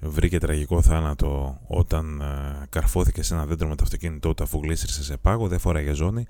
βρήκε 0.00 0.38
τραγικό 0.38 0.82
θάνατο 0.82 1.60
όταν 1.66 2.20
ε, 2.20 2.66
καρφώθηκε 2.68 3.22
σε 3.22 3.34
ένα 3.34 3.46
δέντρο 3.46 3.68
με 3.68 3.76
το 3.76 3.82
αυτοκίνητό 3.84 4.34
του 4.34 4.42
αφού 4.42 4.60
γλίστρησε 4.62 5.04
σε 5.04 5.16
πάγο, 5.16 5.48
δεν 5.48 5.58
φοράγε 5.58 5.92
ζώνη, 5.92 6.26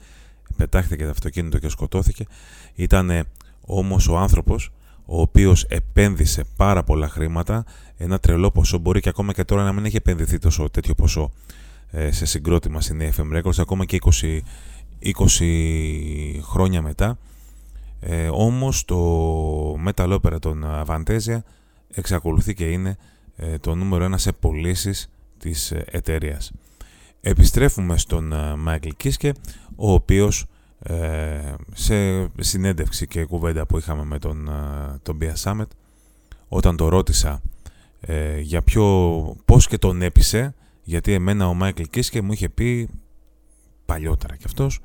πετάχθηκε 0.57 1.05
το 1.05 1.11
αυτοκίνητο 1.11 1.59
και 1.59 1.69
σκοτώθηκε. 1.69 2.27
Ήταν 2.75 3.27
όμως 3.61 4.09
ο 4.09 4.19
άνθρωπος 4.19 4.73
ο 5.07 5.21
οποίος 5.21 5.65
επένδυσε 5.65 6.45
πάρα 6.57 6.83
πολλά 6.83 7.09
χρήματα, 7.09 7.65
ένα 7.97 8.19
τρελό 8.19 8.51
ποσό, 8.51 8.79
μπορεί 8.79 9.01
και 9.01 9.09
ακόμα 9.09 9.33
και 9.33 9.45
τώρα 9.45 9.65
να 9.65 9.73
μην 9.73 9.85
έχει 9.85 9.97
επενδυθεί 9.97 10.39
τόσο 10.39 10.71
τέτοιο 10.71 10.95
ποσό 10.95 11.31
ε, 11.91 12.13
σε 12.13 12.27
συγκρότημα 12.27 12.81
στην 12.81 13.01
FM 13.17 13.39
Records, 13.39 13.59
ακόμα 13.59 13.85
και 13.85 13.99
20, 14.03 14.39
20 15.39 16.41
χρόνια 16.43 16.83
μετά. 16.83 17.19
Ε, 18.01 18.29
όμως 18.33 18.85
το 18.85 19.75
Metal 19.87 20.19
Opera 20.21 20.39
των 20.41 20.65
Avantasia 20.87 21.39
εξακολουθεί 21.95 22.55
και 22.55 22.65
είναι 22.65 22.97
ε, 23.37 23.59
το 23.59 23.75
νούμερο 23.75 24.05
ένα 24.05 24.19
σε 24.19 24.33
πωλήσεις 24.33 25.11
της 25.39 25.71
ε, 25.71 25.85
εταιρείας. 25.91 26.53
Επιστρέφουμε 27.21 27.99
στον 27.99 28.35
Μάικλ 28.59 28.89
Κίσκε, 28.97 29.33
ο 29.77 29.93
οποίος 29.93 30.47
σε 31.73 32.29
συνέντευξη 32.39 33.07
και 33.07 33.25
κουβέντα 33.25 33.67
που 33.67 33.79
είχαμε 33.79 34.05
με 34.05 34.19
τον, 34.19 34.51
τον 35.03 35.19
Bia 35.21 35.33
Summit, 35.43 35.69
όταν 36.49 36.77
το 36.77 36.89
ρώτησα 36.89 37.41
για 38.41 38.63
ποιο, 38.63 38.85
πώς 39.45 39.67
και 39.67 39.79
τον 39.79 40.03
έπεισε, 40.03 40.55
γιατί 40.83 41.13
εμένα 41.13 41.49
ο 41.49 41.55
Μάικλ 41.55 41.83
Κίσκε 41.83 42.23
μου 42.23 42.33
είχε 42.33 42.49
πει 42.49 42.89
παλιότερα 43.85 44.37
κι 44.37 44.45
αυτός, 44.47 44.81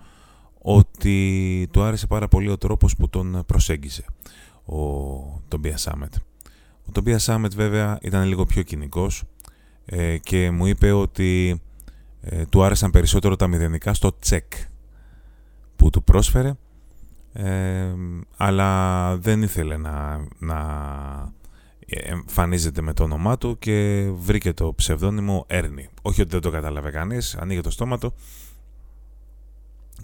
ότι 0.62 1.68
του 1.72 1.82
άρεσε 1.82 2.08
πάρα 2.08 2.28
πολύ 2.28 2.50
ο 2.50 2.58
τρόπος 2.58 2.96
που 2.96 3.10
τον 3.10 3.44
προσέγγισε 3.46 4.06
ο, 4.66 4.76
τον 5.48 5.62
Bia 5.64 5.76
Summit. 5.84 6.16
Ο 6.86 6.92
Tobias 6.94 7.18
Summit 7.26 7.52
βέβαια 7.56 7.98
ήταν 8.02 8.28
λίγο 8.28 8.46
πιο 8.46 8.62
κοινικός 8.62 9.24
ε, 9.86 10.18
και 10.18 10.52
μου 10.52 10.66
είπε 10.66 10.92
ότι 10.92 11.62
ε, 12.22 12.46
του 12.46 12.64
άρεσαν 12.64 12.92
περισσότερο 12.92 13.36
τα 13.36 13.48
μηδενικά 13.48 13.94
στο 13.94 14.20
τσεκ 14.20 14.54
που 15.82 15.90
του 15.90 16.04
πρόσφερε 16.04 16.54
ε, 17.34 17.94
αλλά 18.38 19.18
δεν 19.18 19.42
ήθελε 19.42 19.78
να, 19.78 20.28
να 20.40 20.60
εμφανίζεται 21.88 22.82
με 22.82 22.94
το 22.94 23.04
όνομά 23.04 23.38
του 23.38 23.58
και 23.60 24.10
βρήκε 24.16 24.54
το 24.54 24.74
ψευδόνυμο 24.74 25.44
Έρνη. 25.48 25.90
Όχι 26.02 26.22
ότι 26.22 26.30
δεν 26.30 26.42
το 26.42 26.50
κατάλαβε 26.50 26.92
κανείς, 26.92 27.36
ανοίγει 27.36 27.62
το 27.62 27.72
στόμα 27.72 27.98
του 27.98 28.14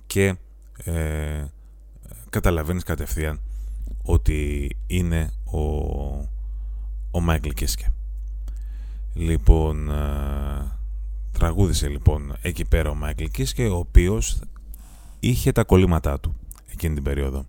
και 0.05 0.35
ε, 0.83 1.45
καταλαβαίνεις 2.29 2.83
κατευθείαν 2.83 3.41
ότι 4.03 4.69
είναι 4.87 5.31
ο 5.43 5.59
ο 7.11 7.19
Μάικλ 7.19 7.49
Κίσκε. 7.49 7.87
Λοιπόν, 9.13 9.91
ε, 9.91 10.77
τραγούδισε 11.31 11.87
λοιπόν 11.87 12.35
εκεί 12.41 12.65
πέρα 12.65 12.89
ο 12.89 12.95
Μάικλ 12.95 13.23
Κίσκε, 13.23 13.67
ο 13.67 13.77
οποίος 13.77 14.41
είχε 15.19 15.51
τα 15.51 15.63
κολλήματά 15.63 16.19
του 16.19 16.35
εκείνη 16.71 16.93
την 16.93 17.03
περίοδο. 17.03 17.45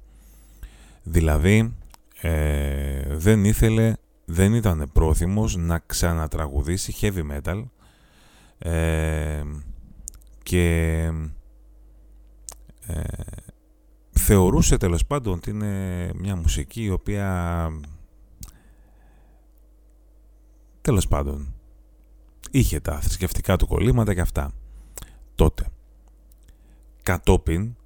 Δηλαδή, 1.02 1.75
ε, 2.20 3.16
δεν 3.16 3.44
ήθελε, 3.44 3.92
δεν 4.25 4.54
ήταν 4.54 4.90
πρόθυμος 4.92 5.56
να 5.56 5.78
ξανατραγουδήσει 5.87 6.94
heavy 7.00 7.22
metal 7.32 7.64
ε, 8.58 9.42
και 10.42 11.02
ε, 12.87 13.02
θεωρούσε 14.10 14.76
τέλος 14.76 15.06
πάντων 15.06 15.34
ότι 15.34 15.50
είναι 15.50 16.10
μια 16.14 16.37
μουσική 16.37 16.82
η 16.82 16.90
οποία 16.90 17.70
Τέλος 20.88 21.08
πάντων, 21.08 21.54
είχε 22.50 22.80
τα 22.80 23.00
θρησκευτικά 23.00 23.56
του 23.56 23.66
κολλήματα 23.66 24.14
και 24.14 24.20
αυτά. 24.20 24.52
Τότε. 25.34 25.66
Κατόπιν, 27.08 27.76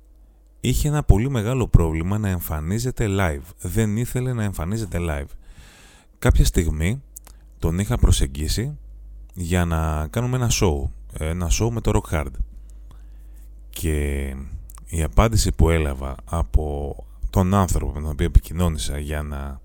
είχε 0.61 0.89
ένα 0.89 1.03
πολύ 1.03 1.31
μεγάλο 1.31 1.69
πρόβλημα 1.69 2.19
να 2.19 2.29
εμφανίζεται 2.29 3.07
live. 3.09 3.43
Δεν 3.61 3.97
ήθελε 3.97 4.33
να 4.33 4.43
εμφανίζεται 4.45 4.99
live. 5.01 5.29
Κάποια 6.19 6.45
στιγμή 6.45 7.03
τον 7.59 7.79
είχα 7.79 7.99
προσεγγίσει 7.99 8.79
για 9.35 9.65
να 9.65 10.07
κάνουμε 10.07 10.37
ένα 10.37 10.51
show. 10.51 10.83
Ένα 11.19 11.51
show 11.61 11.71
με 11.71 11.81
το 11.81 11.91
Rock 11.95 12.15
Hard. 12.15 12.33
Και 13.71 14.27
η 14.87 15.03
απάντηση 15.03 15.53
που 15.53 15.71
έλαβα 15.71 16.15
από 16.25 16.97
τον 17.31 17.55
άνθρωπο 17.55 17.93
με 17.93 18.01
τον 18.01 18.11
οποίο 18.11 18.27
επικοινώνησα 18.27 18.99
για 18.99 19.23
να 19.23 19.61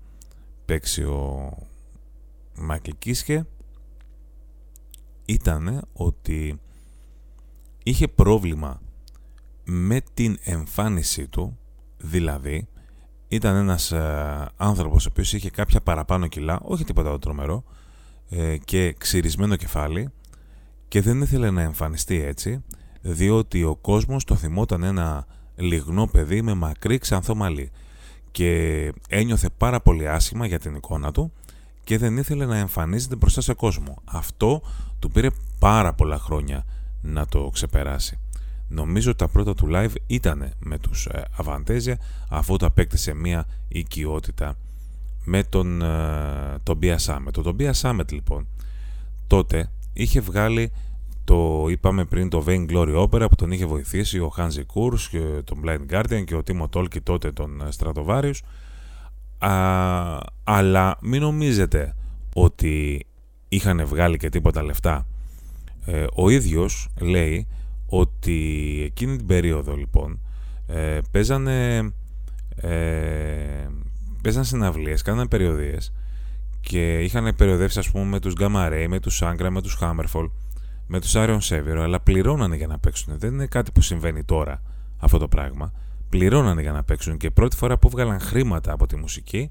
παίξει 0.64 1.02
ο 1.02 1.52
Μάικλ 2.54 2.90
Κίσχε 2.98 3.46
ήταν 5.24 5.82
ότι 5.92 6.60
είχε 7.82 8.08
πρόβλημα 8.08 8.80
με 9.70 10.00
την 10.14 10.38
εμφάνισή 10.42 11.28
του, 11.28 11.58
δηλαδή 11.98 12.68
ήταν 13.28 13.56
ένας 13.56 13.92
ε, 13.92 14.48
άνθρωπος 14.56 15.06
ο 15.06 15.08
οποίος 15.10 15.32
είχε 15.32 15.50
κάποια 15.50 15.80
παραπάνω 15.80 16.26
κιλά, 16.26 16.60
όχι 16.62 16.84
τίποτα 16.84 17.10
το 17.10 17.18
τρομερό, 17.18 17.64
ε, 18.28 18.56
και 18.56 18.94
ξυρισμένο 18.98 19.56
κεφάλι 19.56 20.08
και 20.88 21.00
δεν 21.00 21.20
ήθελε 21.20 21.50
να 21.50 21.62
εμφανιστεί 21.62 22.22
έτσι, 22.22 22.64
διότι 23.00 23.64
ο 23.64 23.76
κόσμος 23.76 24.24
το 24.24 24.34
θυμόταν 24.34 24.82
ένα 24.82 25.26
λιγνό 25.56 26.06
παιδί 26.06 26.42
με 26.42 26.54
μακρύ 26.54 26.98
ξανθό 26.98 27.34
μαλλί 27.34 27.70
και 28.30 28.92
ένιωθε 29.08 29.48
πάρα 29.56 29.80
πολύ 29.80 30.08
άσχημα 30.08 30.46
για 30.46 30.58
την 30.58 30.74
εικόνα 30.74 31.12
του 31.12 31.32
και 31.84 31.98
δεν 31.98 32.16
ήθελε 32.16 32.46
να 32.46 32.56
εμφανίζεται 32.56 33.16
μπροστά 33.16 33.40
σε 33.40 33.54
κόσμο. 33.54 34.02
Αυτό 34.04 34.62
του 34.98 35.10
πήρε 35.10 35.28
πάρα 35.58 35.94
πολλά 35.94 36.18
χρόνια 36.18 36.64
να 37.02 37.26
το 37.26 37.50
ξεπεράσει. 37.52 38.18
Νομίζω 38.68 39.10
ότι 39.10 39.18
τα 39.18 39.28
πρώτα 39.28 39.54
του 39.54 39.68
live 39.72 39.94
ήταν 40.06 40.52
με 40.58 40.78
τους 40.78 41.06
ε, 41.06 41.24
Αβαντέζια 41.36 41.98
αφού 42.28 42.56
το 42.56 42.66
απέκτησε 42.66 43.14
μια 43.14 43.46
οικειότητα 43.68 44.56
με 45.24 45.42
τον 45.42 45.82
ε, 45.82 46.58
τον 46.62 46.78
Bia 46.82 46.96
Summit. 46.96 47.32
Το 47.32 47.56
Bia 47.58 47.72
Summit 47.80 48.12
λοιπόν 48.12 48.46
τότε 49.26 49.70
είχε 49.92 50.20
βγάλει 50.20 50.72
το 51.24 51.66
είπαμε 51.68 52.04
πριν 52.04 52.28
το 52.28 52.44
Vain 52.46 52.70
Glory 52.70 53.02
Opera 53.02 53.26
που 53.28 53.34
τον 53.36 53.50
είχε 53.50 53.66
βοηθήσει 53.66 54.18
ο 54.18 54.32
Hansi 54.36 54.62
Kurz 54.74 55.00
και 55.10 55.18
τον 55.44 55.60
Blind 55.64 55.92
Guardian 55.92 56.24
και 56.24 56.34
ο 56.34 56.42
Timo 56.46 56.68
Tolki 56.70 57.02
τότε 57.02 57.32
τον 57.32 57.60
ε, 57.60 57.68
Stratovarius 57.78 58.38
Α, 59.38 60.18
αλλά 60.44 60.98
μην 61.00 61.20
νομίζετε 61.20 61.94
ότι 62.34 63.06
είχαν 63.48 63.86
βγάλει 63.86 64.16
και 64.16 64.28
τίποτα 64.28 64.62
λεφτά. 64.62 65.06
Ε, 65.84 66.04
ο 66.14 66.28
ίδιος 66.28 66.88
λέει 67.00 67.46
ότι 67.88 68.82
εκείνη 68.84 69.16
την 69.16 69.26
περίοδο 69.26 69.76
λοιπόν 69.76 70.20
ε, 70.66 70.98
παίζανε, 71.10 71.76
ε, 72.56 73.66
παίζανε 74.22 74.44
συναυλίες, 74.44 75.02
κάνανε 75.02 75.28
περιοδίες 75.28 75.92
και 76.60 76.98
είχαν 76.98 77.34
περιοδεύσει 77.36 77.78
ας 77.78 77.90
πούμε 77.90 78.04
με 78.04 78.20
τους 78.20 78.34
Gamma 78.38 78.72
Ray, 78.72 78.86
με 78.88 79.00
τους 79.00 79.22
Angra, 79.24 79.48
με 79.50 79.62
τους 79.62 79.78
Hammerfall, 79.80 80.30
με 80.86 81.00
τους 81.00 81.12
Arion 81.16 81.38
Severo, 81.40 81.80
αλλά 81.80 82.00
πληρώνανε 82.00 82.56
για 82.56 82.66
να 82.66 82.78
παίξουν. 82.78 83.18
Δεν 83.18 83.32
είναι 83.32 83.46
κάτι 83.46 83.72
που 83.72 83.80
συμβαίνει 83.80 84.24
τώρα 84.24 84.62
αυτό 84.98 85.18
το 85.18 85.28
πράγμα 85.28 85.72
πληρώνανε 86.08 86.60
για 86.60 86.72
να 86.72 86.84
παίξουν 86.84 87.16
και 87.16 87.30
πρώτη 87.30 87.56
φορά 87.56 87.78
που 87.78 87.88
βγάλαν 87.88 88.20
χρήματα 88.20 88.72
από 88.72 88.86
τη 88.86 88.96
μουσική 88.96 89.50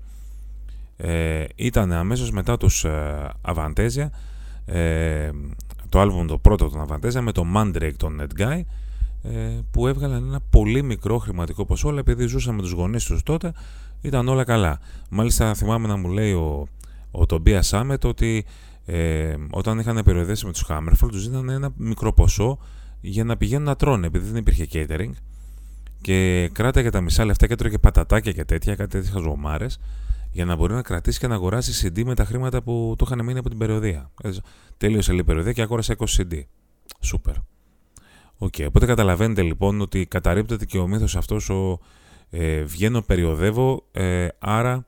ε, 0.98 1.46
ήταν 1.56 1.91
αμέσως 1.91 2.32
μετά 2.32 2.58
τους 2.58 2.84
ε, 2.84 3.29
Avantasia 3.41 4.08
ε, 4.65 5.29
το 5.89 6.00
άλμπουμ 6.00 6.25
το 6.25 6.38
πρώτο 6.38 6.70
των 6.70 6.88
Avantasia 6.89 7.20
με 7.22 7.32
το 7.32 7.44
Mandrake 7.56 7.94
των 7.98 8.22
Net 8.22 8.41
Guy 8.41 8.62
ε, 9.24 9.60
που 9.72 9.88
έβγαλαν 9.88 10.25
ένα 10.25 10.39
πολύ 10.50 10.84
μικρό 10.84 11.17
χρηματικό 11.17 11.65
ποσό 11.65 11.89
αλλά 11.89 12.00
επειδή 12.00 12.27
ζούσαν 12.27 12.56
με 12.56 12.62
τους 12.62 12.72
γονείς 12.72 13.03
τους 13.03 13.24
τότε 13.24 13.53
ήταν 14.01 14.27
όλα 14.27 14.44
καλά. 14.44 14.79
Μάλιστα 15.10 15.53
θυμάμαι 15.53 15.88
να 15.88 15.98
μου 15.98 16.10
λέει 16.10 16.34
ο, 16.34 16.67
ο 17.12 17.22
Tobias 17.29 17.62
Sammet 17.69 18.01
ότι 18.03 18.46
ε, 18.86 19.36
όταν 19.50 19.79
είχαν 19.79 20.01
περιοδεύσει 20.03 20.45
με 20.46 20.51
τους 20.51 20.65
Hammerfall 20.70 21.08
τους 21.12 21.22
ζήτανε 21.22 21.53
ένα 21.53 21.70
μικρό 21.75 22.13
ποσό 22.13 22.58
για 23.01 23.24
να 23.24 23.38
πηγαίνουν 23.38 23.65
να 23.65 23.75
τρώνε 23.75 24.08
επειδή 24.08 24.29
δεν 24.29 24.36
υπήρχε 24.36 24.67
catering. 24.74 25.12
Και 26.01 26.50
κράταγε 26.53 26.89
τα 26.89 27.01
μισά 27.01 27.25
λεφτά 27.25 27.48
και 27.48 27.53
έτρωγε 27.53 27.77
πατατάκια 27.77 28.32
και 28.32 28.46
τέτοια, 28.46 28.75
κάτι 28.75 28.89
τέτοιες 28.89 29.13
χαζομάρες, 29.13 29.79
για 30.31 30.46
να 30.46 30.55
μπορεί 30.55 30.74
να 30.74 30.81
κρατήσει 30.81 31.19
και 31.19 31.27
να 31.27 31.36
αγοράσει 31.36 31.89
CD 31.93 32.03
με 32.03 32.15
τα 32.15 32.25
χρήματα 32.25 32.62
που 32.62 32.96
του 32.98 33.03
είχαν 33.07 33.25
μείνει 33.25 33.39
από 33.39 33.50
την 33.50 33.57
περιοδεία. 33.57 34.12
Τέλειωσε 34.77 35.13
η 35.13 35.24
περιοδεία 35.24 35.51
και 35.53 35.62
αγόρασε 35.62 35.96
20 35.98 36.05
CD. 36.05 36.41
Σούπερ. 37.00 37.36
OK, 38.38 38.53
okay, 38.57 38.65
οπότε 38.67 38.86
καταλαβαίνετε 38.86 39.41
λοιπόν 39.41 39.81
ότι 39.81 40.05
καταρρύπτεται 40.05 40.65
και 40.65 40.77
ο 40.77 40.88
μύθος 40.88 41.15
αυτός 41.15 41.50
ο 41.50 41.79
ε, 42.29 42.63
βγαίνω, 42.63 43.01
περιοδεύω, 43.01 43.86
ε, 43.91 44.27
άρα 44.39 44.86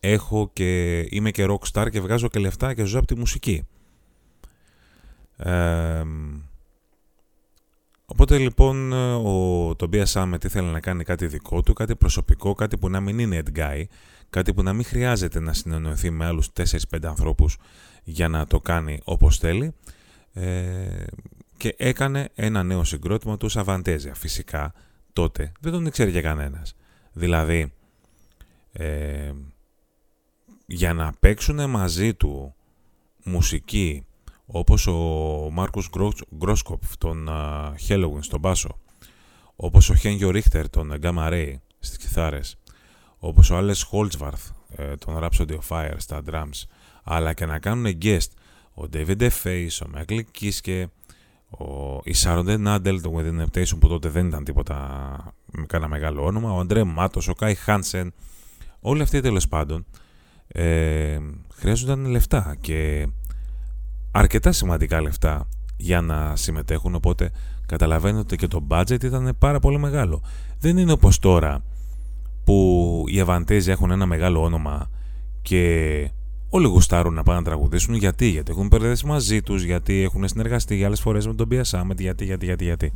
έχω 0.00 0.50
και 0.52 0.98
είμαι 1.10 1.30
και 1.30 1.46
rockstar 1.48 1.86
και 1.90 2.00
βγάζω 2.00 2.28
και 2.28 2.38
λεφτά 2.38 2.74
και 2.74 2.84
ζω 2.84 2.98
από 2.98 3.06
τη 3.06 3.18
μουσική. 3.18 3.66
οπότε 8.06 8.38
λοιπόν 8.38 8.92
ο 9.12 9.68
Tobias 9.70 10.06
Summit 10.12 10.44
ήθελε 10.44 10.70
να 10.70 10.80
κάνει 10.80 11.04
κάτι 11.04 11.26
δικό 11.26 11.62
του, 11.62 11.72
κάτι 11.72 11.96
προσωπικό, 11.96 12.54
κάτι 12.54 12.78
που 12.78 12.88
να 12.90 13.00
μην 13.00 13.18
είναι 13.18 13.42
guy, 13.56 13.82
κάτι 14.34 14.54
που 14.54 14.62
να 14.62 14.72
μην 14.72 14.84
χρειάζεται 14.84 15.40
να 15.40 15.52
συνεννοηθεί 15.52 16.10
με 16.10 16.24
άλλους 16.24 16.50
4-5 16.56 17.04
ανθρώπους 17.04 17.56
για 18.04 18.28
να 18.28 18.46
το 18.46 18.60
κάνει 18.60 19.00
όπως 19.04 19.38
θέλει 19.38 19.74
ε, 20.32 21.04
και 21.56 21.74
έκανε 21.78 22.28
ένα 22.34 22.62
νέο 22.62 22.84
συγκρότημα 22.84 23.36
του 23.36 23.48
Σαβαντέζια. 23.48 24.14
Φυσικά 24.14 24.72
τότε 25.12 25.52
δεν 25.60 25.72
τον 25.72 25.86
ήξερε 25.86 26.10
για 26.10 26.20
κανένας. 26.20 26.74
Δηλαδή, 27.12 27.72
ε, 28.72 29.32
για 30.66 30.94
να 30.94 31.12
παίξουν 31.20 31.70
μαζί 31.70 32.14
του 32.14 32.54
μουσική 33.24 34.06
όπως 34.46 34.86
ο 34.86 34.98
Μάρκους 35.52 35.90
Γκρόσκοπ 36.36 36.82
τον 36.98 37.28
Halloween 37.88 38.20
στον 38.20 38.40
μπάσο, 38.40 38.78
όπως 39.56 39.90
ο 39.90 39.94
Χένγιο 39.94 40.30
Ρίχτερ 40.30 40.70
τον 40.70 40.98
Gamma 41.02 41.28
Ray 41.32 41.54
στις 41.78 41.96
κιθάρες, 41.96 42.58
όπως 43.26 43.50
ο 43.50 43.56
Άλες 43.56 43.82
Χόλτσβαρθ 43.82 44.50
τον 44.98 45.18
Rhapsody 45.22 45.50
of 45.50 45.68
Fire 45.68 45.94
στα 45.96 46.22
drums, 46.30 46.62
αλλά 47.04 47.32
και 47.32 47.46
να 47.46 47.58
κάνουν 47.58 47.98
guest 48.02 48.28
ο 48.74 48.82
David 48.92 49.20
F. 49.20 49.30
Face, 49.42 49.86
ο 49.86 49.90
Michael 49.94 50.20
Kiske, 50.40 50.84
ο, 51.50 52.00
η 52.04 52.14
Sharon 52.24 52.56
Νάντελ, 52.58 53.00
το 53.00 53.12
Within 53.16 53.42
Temptation 53.42 53.78
που 53.78 53.88
τότε 53.88 54.08
δεν 54.08 54.26
ήταν 54.26 54.44
τίποτα 54.44 54.76
με 55.52 55.66
κανένα 55.66 55.90
μεγάλο 55.90 56.24
όνομα, 56.24 56.52
ο 56.52 56.58
Αντρέ 56.58 56.84
Μάτος, 56.84 57.28
ο 57.28 57.32
Κάι 57.32 57.54
Χάνσεν, 57.54 58.12
όλοι 58.80 59.02
αυτοί 59.02 59.20
τέλος 59.20 59.48
πάντων 59.48 59.86
ε, 60.46 61.18
χρειάζονταν 61.54 62.06
λεφτά 62.06 62.56
και 62.60 63.08
αρκετά 64.10 64.52
σημαντικά 64.52 65.02
λεφτά 65.02 65.48
για 65.76 66.00
να 66.00 66.36
συμμετέχουν, 66.36 66.94
οπότε 66.94 67.30
καταλαβαίνετε 67.66 68.36
και 68.36 68.46
το 68.46 68.66
budget 68.70 69.04
ήταν 69.04 69.36
πάρα 69.38 69.58
πολύ 69.58 69.78
μεγάλο. 69.78 70.22
Δεν 70.58 70.76
είναι 70.76 70.92
όπως 70.92 71.18
τώρα 71.18 71.62
που 72.44 73.04
οι 73.08 73.24
Avantage 73.26 73.66
έχουν 73.66 73.90
ένα 73.90 74.06
μεγάλο 74.06 74.42
όνομα 74.42 74.90
και 75.42 76.10
Όλοι 76.54 76.66
γουστάρουν 76.66 77.14
να 77.14 77.22
πάνε 77.22 77.38
να 77.38 77.44
τραγουδήσουν. 77.44 77.94
Γιατί, 77.94 78.26
γιατί 78.26 78.50
έχουν 78.50 78.68
περδέσει 78.68 79.06
μαζί 79.06 79.42
τους, 79.42 79.62
γιατί 79.62 80.02
έχουν 80.02 80.28
συνεργαστεί 80.28 80.76
για 80.76 80.86
άλλες 80.86 81.00
φορές 81.00 81.26
με 81.26 81.34
τον 81.34 81.48
Bia 81.50 81.62
Summit, 81.62 81.98
γιατί, 81.98 82.24
γιατί, 82.24 82.44
γιατί, 82.44 82.64
γιατί. 82.64 82.92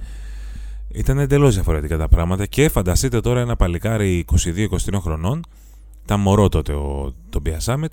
Ήταν 0.89 1.19
εντελώς 1.19 1.55
διαφορετικά 1.55 1.97
τα 1.97 2.09
πράγματα 2.09 2.47
και 2.47 2.69
φανταστείτε 2.69 3.21
τώρα 3.21 3.41
ένα 3.41 3.57
παλικάρι 3.57 4.25
22-23 4.33 4.99
χρονών, 5.01 5.45
τα 6.05 6.17
μωρό 6.17 6.49
τότε 6.49 6.73
ο, 6.73 7.13
τον 7.31 7.43
Bia 7.47 7.59
Summit, 7.65 7.93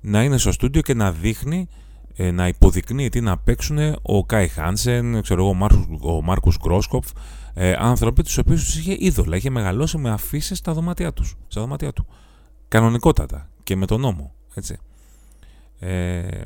να 0.00 0.22
είναι 0.22 0.38
στο 0.38 0.52
στούντιο 0.52 0.80
και 0.80 0.94
να 0.94 1.12
δείχνει, 1.12 1.68
ε, 2.16 2.30
να 2.30 2.48
υποδεικνύει 2.48 3.08
τι 3.08 3.20
να 3.20 3.38
παίξουν 3.38 3.78
ο 4.02 4.24
Κάι 4.24 4.48
Χάνσεν, 4.48 5.22
ξέρω 5.22 5.42
εγώ, 5.42 5.56
ο 6.16 6.22
Μάρκους 6.22 6.56
Γκρόσκοπφ, 6.62 7.08
ε, 7.58 7.74
άνθρωποι 7.78 8.22
τους 8.22 8.38
οποίους 8.38 8.64
τους 8.64 8.76
είχε 8.78 8.96
είδωλα, 8.98 9.36
είχε 9.36 9.50
μεγαλώσει 9.50 9.98
με 9.98 10.10
αφήσεις 10.10 10.58
στα 10.58 10.72
δωμάτια 10.72 11.12
τους. 11.12 11.36
Στα 11.48 11.60
δωμάτια 11.60 11.92
του. 11.92 12.06
Κανονικότατα 12.68 13.48
και 13.62 13.76
με 13.76 13.86
τον 13.86 14.00
νόμο. 14.00 14.34
Έτσι. 14.54 14.78
Ε, 15.78 16.40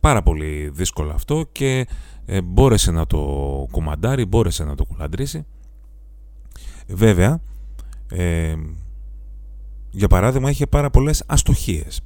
πάρα 0.00 0.22
πολύ 0.22 0.70
δύσκολο 0.72 1.12
αυτό 1.12 1.48
και 1.52 1.86
ε, 2.26 2.40
μπόρεσε 2.42 2.90
να 2.90 3.06
το 3.06 3.18
κομμαντάρει, 3.70 4.24
μπόρεσε 4.24 4.64
να 4.64 4.74
το 4.74 4.84
κουλαντρήσει. 4.84 5.46
Βέβαια, 6.88 7.40
ε, 8.10 8.54
για 9.90 10.08
παράδειγμα 10.08 10.50
είχε 10.50 10.66
πάρα 10.66 10.90
πολλές 10.90 11.22
αστοχίες. 11.26 12.00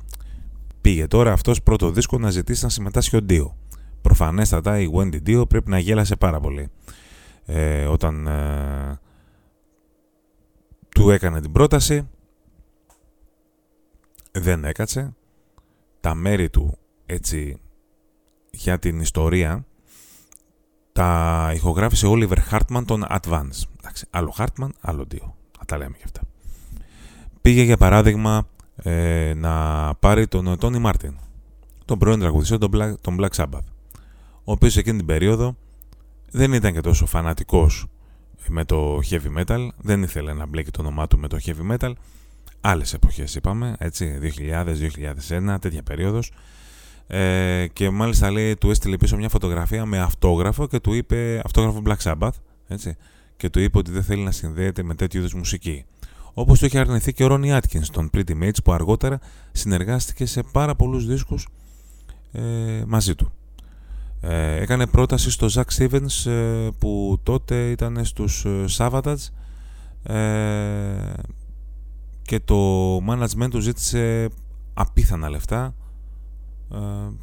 Πήγε 0.81 1.07
τώρα 1.07 1.33
αυτός 1.33 1.62
πρώτο 1.62 1.91
δίσκο 1.91 2.19
να 2.19 2.31
ζητήσει 2.31 2.65
να 2.65 2.71
συμμετάσχει 2.71 3.17
ο 3.17 3.23
Ντίο. 3.23 3.57
Προφανέστατα 4.01 4.81
η 4.81 4.88
Wendy 4.95 5.19
Dio 5.27 5.49
πρέπει 5.49 5.71
να 5.71 5.79
γέλασε 5.79 6.17
πάρα 6.17 6.41
πολύ. 6.41 6.71
Ε, 7.46 7.85
όταν 7.87 8.26
ε, 8.26 9.00
του 10.88 11.11
έκανε 11.11 11.40
την 11.40 11.52
πρόταση 11.52 12.09
δεν 14.33 14.64
έκατσε 14.64 15.14
τα 16.00 16.14
μέρη 16.14 16.50
του 16.50 16.78
έτσι 17.07 17.61
για 18.50 18.78
την 18.78 19.00
ιστορία 19.00 19.64
τα 20.92 21.50
ηχογράφησε 21.55 22.07
ο 22.07 22.12
Oliver 22.12 22.38
Hartman 22.50 22.83
τον 22.85 23.05
Advance. 23.09 23.62
Εντάξει, 23.78 24.07
άλλο 24.11 24.35
Hartman, 24.37 24.68
άλλο 24.81 25.07
Dio. 25.12 25.31
Θα 25.59 25.64
τα 25.66 25.76
λέμε 25.78 25.96
και 25.96 26.02
αυτά. 26.05 26.20
Πήγε 27.40 27.62
για 27.62 27.76
παράδειγμα 27.76 28.48
ε, 28.76 29.33
να 29.37 29.94
πάρει 29.94 30.26
τον 30.26 30.57
Tony 30.61 30.83
Martin, 30.85 31.14
τον 31.85 31.98
πρώην 31.98 32.20
τραγουδιστή 32.20 32.59
τον 32.59 32.70
Black, 32.74 32.94
τον 33.00 33.16
Black 33.20 33.31
Sabbath, 33.37 33.66
ο 34.44 34.52
οποίος 34.52 34.76
εκείνη 34.76 34.96
την 34.96 35.07
περίοδο 35.07 35.57
δεν 36.33 36.53
ήταν 36.53 36.73
και 36.73 36.81
τόσο 36.81 37.07
φανατικός 37.07 37.87
με 38.49 38.64
το 38.64 39.01
heavy 39.11 39.45
metal, 39.45 39.68
δεν 39.79 40.03
ήθελε 40.03 40.33
να 40.33 40.47
μπλέκει 40.47 40.71
το 40.71 40.81
όνομά 40.81 41.07
του 41.07 41.18
με 41.18 41.29
το 41.29 41.38
heavy 41.45 41.77
metal, 41.77 41.92
άλλες 42.61 42.92
εποχές 42.92 43.35
είπαμε, 43.35 43.75
έτσι, 43.79 44.18
2000-2001, 45.29 45.57
τέτοια 45.61 45.83
περίοδος. 45.83 46.33
Ε, 47.07 47.66
και 47.73 47.90
μάλιστα 47.90 48.31
λέει, 48.31 48.57
του 48.57 48.71
έστειλε 48.71 48.97
πίσω 48.97 49.16
μια 49.16 49.29
φωτογραφία 49.29 49.87
με 49.87 49.99
αυτόγραφο 49.99 50.66
και 50.66 50.81
του 50.81 50.92
είπε, 50.92 51.40
αυτόγραφο 51.45 51.83
Black 51.87 51.97
Sabbath, 52.03 52.37
έτσι, 52.66 52.97
και 53.37 53.51
του 53.51 53.61
είπε 53.61 53.79
ότι 53.79 53.90
δεν 53.90 54.03
θέλει 54.03 54.23
να 54.23 54.31
συνδέεται 54.31 54.83
με 54.83 54.95
τέτοιου 54.95 55.18
είδους 55.18 55.35
μουσική. 55.35 55.85
Όπως 56.35 56.59
το 56.59 56.66
είχε 56.66 56.79
αρνηθεί 56.79 57.12
και 57.12 57.25
ο 57.25 57.29
Ronnie 57.31 57.59
Atkins, 57.59 57.87
τον 57.92 58.11
Pretty 58.14 58.42
Mates, 58.42 58.62
που 58.64 58.73
αργότερα 58.73 59.18
συνεργάστηκε 59.53 60.27
σε 60.27 60.42
πάρα 60.53 60.75
πολλούς 60.75 61.07
δίσκους 61.07 61.49
ε, 62.33 62.40
μαζί 62.87 63.14
του. 63.14 63.33
Ε, 64.25 64.61
έκανε 64.61 64.87
πρόταση 64.87 65.31
στο 65.31 65.47
Zack 65.53 65.77
Stevens 65.77 66.31
ε, 66.31 66.69
που 66.79 67.19
τότε 67.23 67.71
ήταν 67.71 68.05
στους 68.05 68.45
ε, 68.45 68.65
Savatage 68.77 69.27
ε, 70.03 71.13
και 72.23 72.41
το 72.41 72.97
management 72.97 73.49
του 73.51 73.61
ζήτησε 73.61 74.29
απίθανα 74.75 75.31
λεφτά 75.31 75.75
ε, 76.73 76.79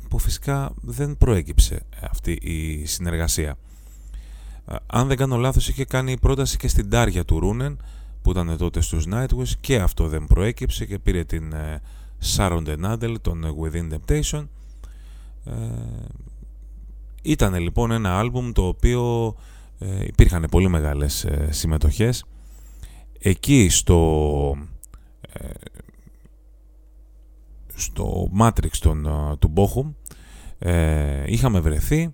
που 0.10 0.20
φυσικά 0.20 0.72
δεν 0.82 1.18
προέκυψε 1.18 1.86
αυτή 2.02 2.32
η 2.32 2.86
συνεργασία. 2.86 3.58
Ε, 4.66 4.76
αν 4.86 5.08
δεν 5.08 5.18
κάνω 5.18 5.38
λάθος 5.38 5.70
είχε 5.70 5.86
κάνει 5.86 6.20
πρόταση 6.20 6.58
και 6.58 6.68
στην 6.68 6.90
τάρια 6.90 7.26
του 7.26 7.40
Ρούνεν 7.40 7.82
που 8.22 8.32
ήταν 8.32 8.58
τότε 8.58 8.82
στους 8.82 9.06
Nightwish 9.12 9.52
και 9.60 9.80
αυτό 9.80 10.08
δεν 10.08 10.26
προέκυψε 10.26 10.86
και 10.86 11.00
πήρε 11.00 11.24
την 11.24 11.54
ε, 11.54 11.82
Sharon 12.36 12.64
Denadel, 12.66 13.16
τον 13.22 13.46
Within 13.62 13.90
Temptation. 13.94 14.48
Ήταν 17.22 17.56
λοιπόν 17.56 17.92
ένα 17.92 18.20
άλμπουμ 18.20 18.52
το 18.52 18.68
οποίο 18.68 19.36
υπήρχαν 20.08 20.46
πολύ 20.52 20.70
μεγάλες 20.70 21.28
συμμετοχές. 21.50 22.26
Εκεί 23.20 23.70
στο 23.70 24.58
ε, 25.34 25.50
στο 27.80 28.30
Matrix 28.40 28.78
τον, 28.80 29.06
ε, 29.06 29.36
του 29.40 29.54
Bochum 29.56 29.94
ε, 30.60 31.24
είχαμε 31.26 31.60
βρεθεί. 31.60 32.14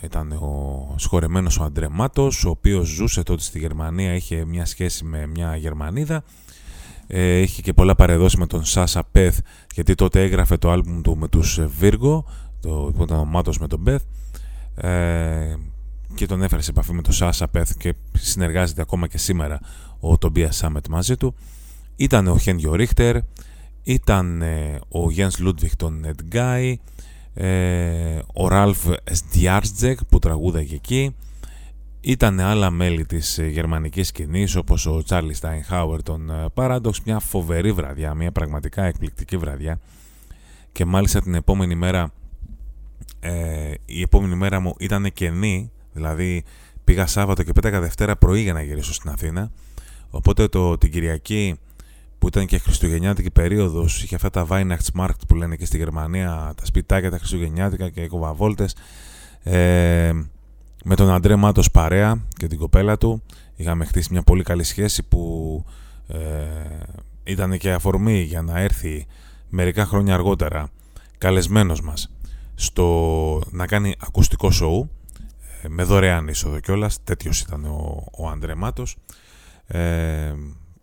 Ήταν 0.00 0.32
ο 0.32 0.94
σχορεμένος 0.96 1.58
ο 1.58 1.64
Αντρεμάτος 1.64 2.44
ο 2.44 2.50
οποίος 2.50 2.88
ζούσε 2.88 3.22
τότε 3.22 3.42
στη 3.42 3.58
Γερμανία 3.58 4.14
είχε 4.14 4.44
μια 4.44 4.64
σχέση 4.64 5.04
με 5.04 5.26
μια 5.26 5.56
Γερμανίδα. 5.56 6.24
Ε, 7.06 7.38
είχε 7.38 7.62
και 7.62 7.72
πολλά 7.72 7.94
πάρε 7.94 8.16
δώσε 8.16 8.38
με 8.38 8.46
τον 8.46 8.64
Σάσα 8.64 9.04
Πεθ 9.12 9.38
γιατί 9.74 9.94
τότε 9.94 10.22
έγραφε 10.22 10.56
το 10.56 10.70
άλμπουμ 10.70 11.00
του 11.00 11.16
με 11.16 11.28
τους 11.28 11.60
Virgo 11.80 12.22
το, 12.60 12.92
που 12.96 13.02
ήταν 13.02 13.18
ο 13.18 13.24
Μάτος 13.24 13.58
με 13.58 13.66
τον 13.66 13.82
Πεθ 13.82 14.02
ε, 14.74 15.56
και 16.14 16.26
τον 16.26 16.42
έφερε 16.42 16.62
σε 16.62 16.70
επαφή 16.70 16.92
με 16.92 17.02
τον 17.02 17.12
Σάσα 17.12 17.48
Πεθ 17.48 17.72
και 17.78 17.94
συνεργάζεται 18.12 18.82
ακόμα 18.82 19.06
και 19.06 19.18
σήμερα 19.18 19.60
ο 20.00 20.18
Τομπίας 20.18 20.52
Σάμετ 20.52 20.86
μαζί 20.86 21.16
του. 21.16 21.34
Ήταν 21.96 22.26
ο 22.26 22.38
Χένγιο 22.38 22.74
Ρίχτερ, 22.74 23.16
ήταν 23.82 24.42
ε, 24.42 24.78
ο 24.88 25.10
Γιάνς 25.10 25.38
Λούντβιχ 25.38 25.76
των 25.76 25.98
Edguy, 26.00 26.78
ε, 27.34 28.18
ο 28.34 28.48
Ράλφ 28.48 28.78
Σντιάρτζεκ 29.10 30.04
που 30.04 30.18
τραγούδαγε 30.18 30.74
εκεί, 30.74 31.14
ήταν 32.00 32.40
άλλα 32.40 32.70
μέλη 32.70 33.06
της 33.06 33.38
ε, 33.38 33.46
γερμανικής 33.46 34.08
σκηνής 34.08 34.56
όπως 34.56 34.86
ο 34.86 35.02
Τσάρλι 35.02 35.34
Στάινχάουερ 35.34 36.02
των 36.02 36.50
Paradox, 36.54 36.92
μια 37.04 37.18
φοβερή 37.18 37.72
βραδιά, 37.72 38.14
μια 38.14 38.32
πραγματικά 38.32 38.84
εκπληκτική 38.84 39.36
βραδιά. 39.36 39.80
Και 40.72 40.84
μάλιστα 40.84 41.20
την 41.20 41.34
επόμενη 41.34 41.74
μέρα 41.74 42.12
ε, 43.20 43.72
η 43.84 44.02
επόμενη 44.02 44.34
μέρα 44.34 44.60
μου 44.60 44.74
ήταν 44.78 45.12
κενή, 45.12 45.70
δηλαδή 45.92 46.44
πήγα 46.84 47.06
Σάββατο 47.06 47.42
και 47.42 47.52
πέταγα 47.52 47.80
Δευτέρα 47.80 48.16
πρωί 48.16 48.40
για 48.40 48.52
να 48.52 48.62
γυρίσω 48.62 48.92
στην 48.92 49.10
Αθήνα 49.10 49.50
οπότε 50.10 50.48
το, 50.48 50.78
την 50.78 50.90
Κυριακή 50.90 51.58
που 52.18 52.26
ήταν 52.26 52.46
και 52.46 52.58
χριστουγεννιάτικη 52.58 53.30
περίοδος, 53.30 54.02
είχε 54.02 54.14
αυτά 54.14 54.30
τα 54.30 54.46
Weihnachtsmarkt 54.50 55.26
που 55.28 55.34
λένε 55.34 55.56
και 55.56 55.64
στη 55.64 55.76
Γερμανία, 55.76 56.52
τα 56.56 56.64
σπιτάκια 56.64 57.10
τα 57.10 57.18
χριστουγεννιάτικα 57.18 57.88
και 57.88 58.02
οι 58.02 58.06
κοβαβόλτες. 58.06 58.76
Ε, 59.42 60.12
με 60.84 60.94
τον 60.94 61.10
Αντρέ 61.10 61.36
Μάτος 61.36 61.70
παρέα 61.70 62.22
και 62.36 62.46
την 62.46 62.58
κοπέλα 62.58 62.98
του 62.98 63.22
είχαμε 63.56 63.84
χτίσει 63.84 64.08
μια 64.12 64.22
πολύ 64.22 64.42
καλή 64.42 64.62
σχέση 64.62 65.02
που 65.02 65.64
ε, 66.08 66.18
ήταν 67.24 67.58
και 67.58 67.72
αφορμή 67.72 68.20
για 68.20 68.42
να 68.42 68.60
έρθει 68.60 69.06
μερικά 69.48 69.86
χρόνια 69.86 70.14
αργότερα 70.14 70.68
καλεσμένος 71.18 71.80
μας 71.80 72.10
στο 72.60 73.40
να 73.50 73.66
κάνει 73.66 73.94
ακουστικό 73.98 74.50
σοου 74.50 74.90
ε, 75.62 75.68
με 75.68 75.82
δωρεάν 75.82 76.28
είσοδο 76.28 76.60
κιόλας, 76.60 77.02
τέτοιος 77.04 77.40
ήταν 77.40 77.64
ο, 77.64 78.04
ο 78.18 78.28
Αντρέ 78.28 78.54
Μάτος. 78.54 78.96
Ε, 79.66 80.32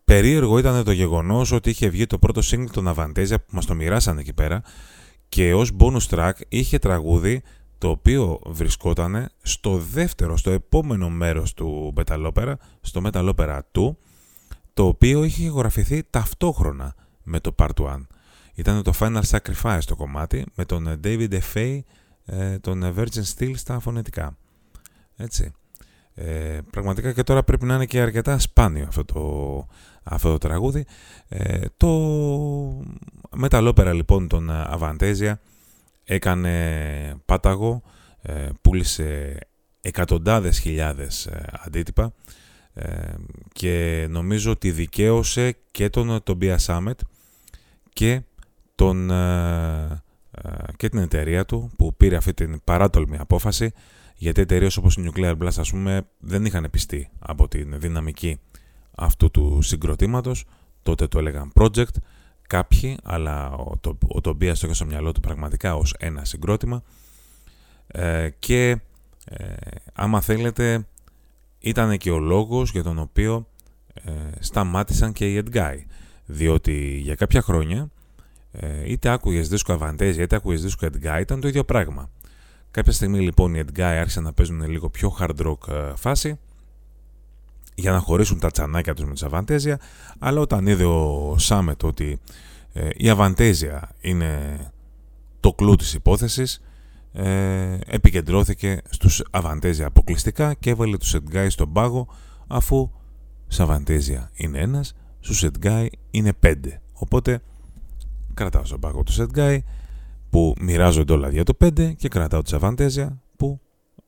περίεργο 0.05 0.57
ήταν 0.57 0.83
το 0.83 0.91
γεγονός 0.91 1.51
ότι 1.51 1.69
είχε 1.69 1.89
βγει 1.89 2.05
το 2.05 2.19
πρώτο 2.19 2.41
single 2.43 2.69
των 2.71 2.93
Avantasia 2.95 3.35
που 3.45 3.55
μας 3.55 3.65
το 3.65 3.75
μοιράσανε 3.75 4.21
εκεί 4.21 4.33
πέρα 4.33 4.61
και 5.29 5.53
ως 5.53 5.71
bonus 5.79 6.07
track 6.09 6.31
είχε 6.47 6.79
τραγούδι 6.79 7.41
το 7.77 7.89
οποίο 7.89 8.39
βρισκόταν 8.45 9.29
στο 9.41 9.77
δεύτερο, 9.77 10.37
στο 10.37 10.51
επόμενο 10.51 11.09
μέρος 11.09 11.53
του 11.53 11.93
Metal 11.97 12.31
Opera, 12.33 12.53
στο 12.81 13.01
Metal 13.05 13.33
Opera 13.35 13.59
2, 13.71 13.95
το 14.73 14.85
οποίο 14.85 15.23
είχε 15.23 15.49
γραφηθεί 15.49 16.03
ταυτόχρονα 16.09 16.95
με 17.23 17.39
το 17.39 17.55
Part 17.57 17.69
1. 17.75 17.95
Ήταν 18.55 18.83
το 18.83 18.93
Final 18.99 19.21
Sacrifice 19.29 19.79
το 19.85 19.95
κομμάτι, 19.95 20.45
με 20.55 20.65
τον 20.65 20.99
David 21.03 21.39
F.A. 21.53 21.79
Ε, 22.25 22.59
τον 22.59 22.93
Virgin 22.97 23.23
Steel 23.37 23.51
στα 23.55 23.79
φωνετικά. 23.79 24.37
Έτσι. 25.15 25.51
Ε, 26.13 26.59
πραγματικά 26.69 27.13
και 27.13 27.23
τώρα 27.23 27.43
πρέπει 27.43 27.65
να 27.65 27.75
είναι 27.75 27.85
και 27.85 28.01
αρκετά 28.01 28.39
σπάνιο 28.39 28.85
αυτό 28.87 29.05
το, 29.05 29.67
αυτό 30.03 30.31
το 30.31 30.37
τραγούδι. 30.37 30.85
Ε, 31.27 31.65
το 31.77 32.85
Metal 33.41 33.73
Opera 33.73 33.91
λοιπόν 33.93 34.27
των 34.27 34.49
Avantasia 34.51 35.33
έκανε 36.03 37.15
πάταγο, 37.25 37.81
ε, 38.21 38.49
πούλησε 38.61 39.37
εκατοντάδες 39.81 40.59
χιλιάδες 40.59 41.25
ε, 41.25 41.45
αντίτυπα 41.65 42.13
ε, 42.73 43.13
και 43.51 44.07
νομίζω 44.09 44.51
ότι 44.51 44.71
δικαίωσε 44.71 45.57
και 45.71 45.89
τον 45.89 46.23
Tobias 46.25 46.57
Summit 46.65 46.99
και, 47.93 48.21
τον, 48.75 49.07
και 50.75 50.89
την 50.89 50.99
εταιρεία 50.99 51.45
του 51.45 51.71
που 51.77 51.95
πήρε 51.95 52.15
αυτή 52.15 52.33
την 52.33 52.61
παράτολμη 52.63 53.17
απόφαση 53.17 53.71
γιατί 54.15 54.41
εταιρείες 54.41 54.77
όπως 54.77 54.95
η 54.95 55.11
Nuclear 55.11 55.37
Blast 55.37 55.57
ας 55.57 55.69
πούμε 55.69 56.07
δεν 56.19 56.45
είχαν 56.45 56.67
πιστεί 56.71 57.09
από 57.19 57.47
την 57.47 57.79
δυναμική 57.79 58.39
αυτού 58.95 59.31
του 59.31 59.61
συγκροτήματος. 59.61 60.45
Τότε 60.83 61.07
το 61.07 61.19
έλεγαν 61.19 61.51
project. 61.55 61.95
Κάποιοι, 62.47 62.97
αλλά 63.03 63.51
ο, 63.51 63.77
το, 63.81 63.97
ο 64.07 64.21
Τομπίας 64.21 64.59
το 64.59 64.65
είχε 64.65 64.75
στο 64.75 64.85
μυαλό 64.85 65.11
του 65.11 65.19
πραγματικά 65.19 65.75
ως 65.75 65.93
ένα 65.97 66.25
συγκρότημα. 66.25 66.83
Ε, 67.87 68.29
και 68.39 68.69
ε, 69.25 69.45
άμα 69.93 70.21
θέλετε 70.21 70.87
ήταν 71.59 71.97
και 71.97 72.11
ο 72.11 72.19
λόγος 72.19 72.71
για 72.71 72.83
τον 72.83 72.99
οποίο 72.99 73.47
ε, 73.93 74.11
σταμάτησαν 74.39 75.13
και 75.13 75.33
οι 75.33 75.43
Edguy 75.45 75.77
διότι 76.25 76.99
για 77.03 77.15
κάποια 77.15 77.41
χρόνια 77.41 77.89
ε, 78.59 78.91
είτε 78.91 79.09
άκουγες 79.09 79.49
δίσκο 79.49 79.77
Avantasia 79.81 80.17
είτε 80.17 80.35
άκουγες 80.35 80.61
δίσκο 80.61 80.87
Edguy 80.87 81.21
ήταν 81.21 81.39
το 81.39 81.47
ίδιο 81.47 81.63
πράγμα 81.63 82.09
κάποια 82.71 82.91
στιγμή 82.91 83.19
λοιπόν 83.19 83.55
οι 83.55 83.63
Edguy 83.65 83.81
άρχισαν 83.81 84.23
να 84.23 84.33
παίζουν 84.33 84.69
λίγο 84.69 84.89
πιο 84.89 85.15
hard 85.19 85.47
rock 85.47 85.67
ε, 85.73 85.95
φάση 85.95 86.39
για 87.75 87.91
να 87.91 87.99
χωρίσουν 87.99 88.39
τα 88.39 88.51
τσανάκια 88.51 88.93
τους 88.93 89.05
με 89.05 89.13
τις 89.13 89.23
Αβαντέζια, 89.23 89.79
αλλά 90.19 90.39
όταν 90.39 90.67
είδε 90.67 90.85
ο 90.85 91.35
Σάμετ 91.37 91.83
ότι 91.83 92.19
ε, 92.73 92.89
η 92.95 93.09
Αβαντέζια 93.09 93.89
είναι 94.01 94.57
το 95.39 95.53
κλου 95.53 95.75
της 95.75 95.93
υπόθεσης, 95.93 96.61
ε, 97.13 97.77
επικεντρώθηκε 97.85 98.81
στους 98.89 99.23
Αβαντέζια 99.31 99.87
αποκλειστικά 99.87 100.53
και 100.53 100.69
έβαλε 100.69 100.97
τους 100.97 101.15
Edguy 101.15 101.47
στον 101.49 101.71
πάγο, 101.71 102.07
αφού 102.47 102.91
Αβαντέζια 103.57 104.31
είναι 104.33 104.59
ένας, 104.59 104.93
στους 105.19 105.45
Edguy 105.45 105.87
είναι 106.11 106.33
πέντε. 106.33 106.81
Οπότε 106.93 107.41
κρατάω 108.35 108.65
στον 108.65 108.79
πάγο 108.79 109.03
τους 109.03 109.19
Edguy 109.19 109.57
που 110.29 110.53
μοιράζονται 110.59 111.13
όλα 111.13 111.29
για 111.29 111.43
το 111.43 111.53
5 111.63 111.95
και 111.95 112.07
κρατάω 112.07 112.41
τους 112.41 112.53
Αβαντέζια 112.53 113.21
που 113.37 113.59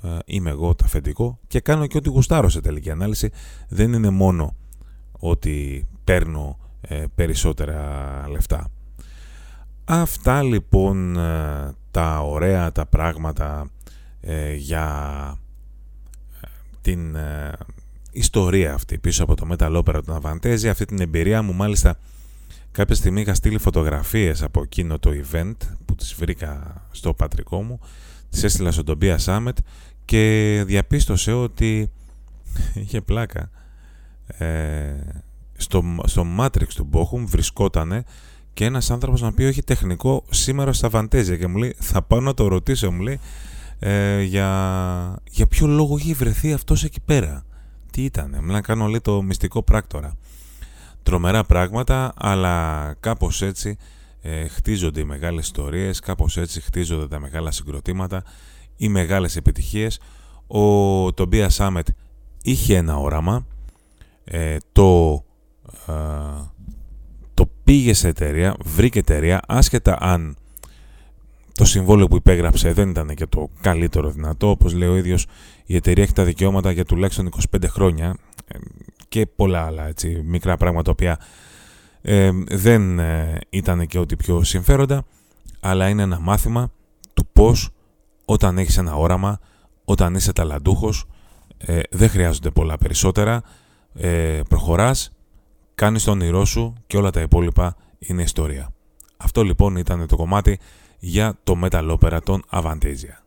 ε, 0.04 0.18
είμαι 0.26 0.50
εγώ 0.50 0.76
το 0.76 0.84
αφεντικό 0.86 1.40
και 1.48 1.60
κάνω 1.60 1.88
και 1.88 1.98
ό,τι 1.98 2.10
γουστάρω 2.10 2.50
σε 2.50 2.62
τελική 2.62 2.90
ανάλυση. 2.90 3.30
Δεν 3.70 3.94
είναι 3.94 4.10
μόνο 4.10 4.56
ότι 5.20 5.88
παίρνω 6.04 6.60
ε, 6.82 7.04
περισσότερα 7.16 8.24
λεφτά. 8.30 8.68
Αυτά 9.86 10.44
λοιπόν 10.44 11.18
ε, 11.18 11.74
τα 11.92 12.20
ωραία 12.20 12.72
τα 12.72 12.86
πράγματα 12.86 13.70
για 14.58 15.38
την 16.82 17.18
ιστορία 18.12 18.74
αυτή 18.74 18.98
πίσω 18.98 19.24
από 19.24 19.36
το 19.36 19.48
Metal 19.52 19.84
Opera 19.84 20.00
του 20.06 20.20
Avantasia, 20.24 20.68
αυτή 20.68 20.86
την 20.86 21.00
εμπειρία 21.00 21.42
μου 21.42 21.54
μάλιστα 21.54 21.98
κάποια 22.78 22.96
στιγμή 22.96 23.22
είχα 23.22 23.34
στείλει 23.34 23.58
φωτογραφίες 23.58 24.44
από 24.44 24.62
εκείνο 24.62 25.00
το 25.00 25.12
event 25.24 25.56
που 25.86 25.96
τις 25.96 26.14
βρήκα 26.14 26.82
στο 26.92 27.14
πατρικό 27.14 27.62
μου 27.64 27.80
τις 28.30 28.44
έστειλα 28.44 28.72
στον 28.72 28.86
Τομπία 28.86 29.18
Σάμετ 29.18 29.58
και 30.06 30.64
διαπίστωσε 30.66 31.32
ότι 31.32 31.92
είχε 32.82 33.02
πλάκα. 33.02 33.50
Ε, 34.28 34.94
στο, 35.58 35.84
στο 36.06 36.26
Matrix 36.40 36.68
του 36.76 36.90
Bochum 36.94 37.24
βρισκόταν 37.26 38.04
και 38.54 38.66
ένας 38.66 38.92
άνθρωπος 38.92 39.22
να 39.22 39.34
πει 39.34 39.44
έχει 39.44 39.64
τεχνικό 39.64 40.24
σήμερα 40.30 40.74
στα 40.74 40.90
Βαντέζια 40.90 41.38
και 41.38 41.48
μου 41.48 41.58
λέει 41.58 41.76
θα 41.80 42.02
πάω 42.02 42.20
να 42.20 42.34
το 42.34 42.48
ρωτήσω 42.48 42.92
μου 42.92 43.02
λέει 43.02 43.20
ε, 43.80 44.22
για, 44.22 45.20
για 45.32 45.48
ποιο 45.48 45.68
λόγο 45.68 45.96
έχει 45.96 46.14
βρεθεί 46.14 46.54
αυτός 46.54 46.84
εκεί 46.84 47.02
πέρα 47.06 47.46
τι 47.92 48.04
ήταν, 48.04 48.38
να 48.42 48.62
κάνω 48.62 48.88
λέει 48.88 49.02
το 49.02 49.22
μυστικό 49.22 49.64
πράκτορα 49.64 50.16
τρομερά 51.08 51.44
πράγματα 51.44 52.14
αλλά 52.18 52.96
κάπως 53.00 53.42
έτσι 53.42 53.78
ε, 54.22 54.48
χτίζονται 54.48 55.00
οι 55.00 55.04
μεγάλες 55.04 55.46
ιστορίες 55.46 56.00
κάπως 56.00 56.38
έτσι 56.38 56.62
χτίζονται 56.62 57.08
τα 57.08 57.20
μεγάλα 57.20 57.52
συγκροτήματα 57.52 58.24
οι 58.78 58.88
μεγάλες 58.88 59.36
επιτυχίες. 59.36 60.00
Ο 60.48 61.14
Τομπία 61.14 61.50
Σάμετ 61.50 61.88
είχε 62.44 62.76
ένα 62.76 62.98
όραμα, 62.98 63.46
ε, 64.24 64.58
το, 64.72 65.24
ε, 65.88 65.94
το 67.34 67.50
πήγε 67.64 67.94
σε 67.94 68.08
εταιρεία, 68.08 68.56
βρήκε 68.64 69.00
εταιρεία, 69.00 69.42
άσχετα 69.48 69.98
αν 70.00 70.38
το 71.54 71.66
συμβόλαιο 71.66 72.08
που 72.08 72.16
υπέγραψε 72.16 72.74
δεν 72.74 72.90
ήταν 72.90 73.14
και 73.16 73.26
το 73.26 73.50
καλύτερο 73.62 74.10
δυνατό, 74.10 74.50
όπως 74.50 74.74
λέει 74.74 74.90
ο 74.90 74.96
ίδιος 74.96 75.26
η 75.66 75.76
εταιρεία 75.76 76.04
έχει 76.04 76.14
τα 76.14 76.24
δικαιώματα 76.24 76.72
για 76.72 76.86
τουλάχιστον 76.86 77.30
25 77.52 77.64
χρόνια 77.68 78.08
ε, 78.08 78.37
και 79.08 79.26
πολλά 79.26 79.66
άλλα 79.66 79.88
έτσι, 79.88 80.22
μικρά 80.26 80.58
πράγματα 80.58 80.84
τα 80.84 80.92
οποία 80.92 81.20
δεν 82.50 83.00
ήταν 83.50 83.88
και 83.88 84.00
ό,τι 84.00 84.16
πιο 84.16 84.44
συμφέροντα, 84.44 85.06
αλλά 85.60 85.90
είναι 85.90 86.02
ένα 86.02 86.20
μάθημα 86.20 86.72
του 87.14 87.28
πώς 87.34 87.70
όταν 88.26 88.58
έχεις 88.58 88.78
ένα 88.78 88.96
όραμα, 88.96 89.40
όταν 89.86 90.16
είσαι 90.16 90.34
ταλαντούχος, 90.34 91.06
ε, 91.58 91.80
δεν 91.90 92.10
χρειάζονται 92.10 92.50
πολλά 92.50 92.78
περισσότερα. 92.78 93.42
Ε, 93.94 94.42
προχωράς, 94.50 95.12
κάνεις 95.76 96.04
το 96.04 96.12
όνειρό 96.12 96.46
σου 96.46 96.74
και 96.88 96.98
όλα 96.98 97.10
τα 97.10 97.22
υπόλοιπα 97.22 97.76
είναι 98.00 98.22
ιστορία. 98.22 98.74
Αυτό 99.18 99.44
λοιπόν 99.44 99.76
ήταν 99.76 100.08
το 100.08 100.16
κομμάτι 100.16 100.60
για 101.00 101.38
το 101.44 101.60
Metal 101.64 101.98
Opera 101.98 102.20
των 102.24 102.44
Avantasia. 102.52 103.27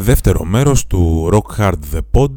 Δεύτερο 0.00 0.44
μέρος 0.44 0.86
του 0.86 1.30
Rock 1.32 1.56
Hard 1.56 1.78
The 1.92 2.00
Pod 2.12 2.32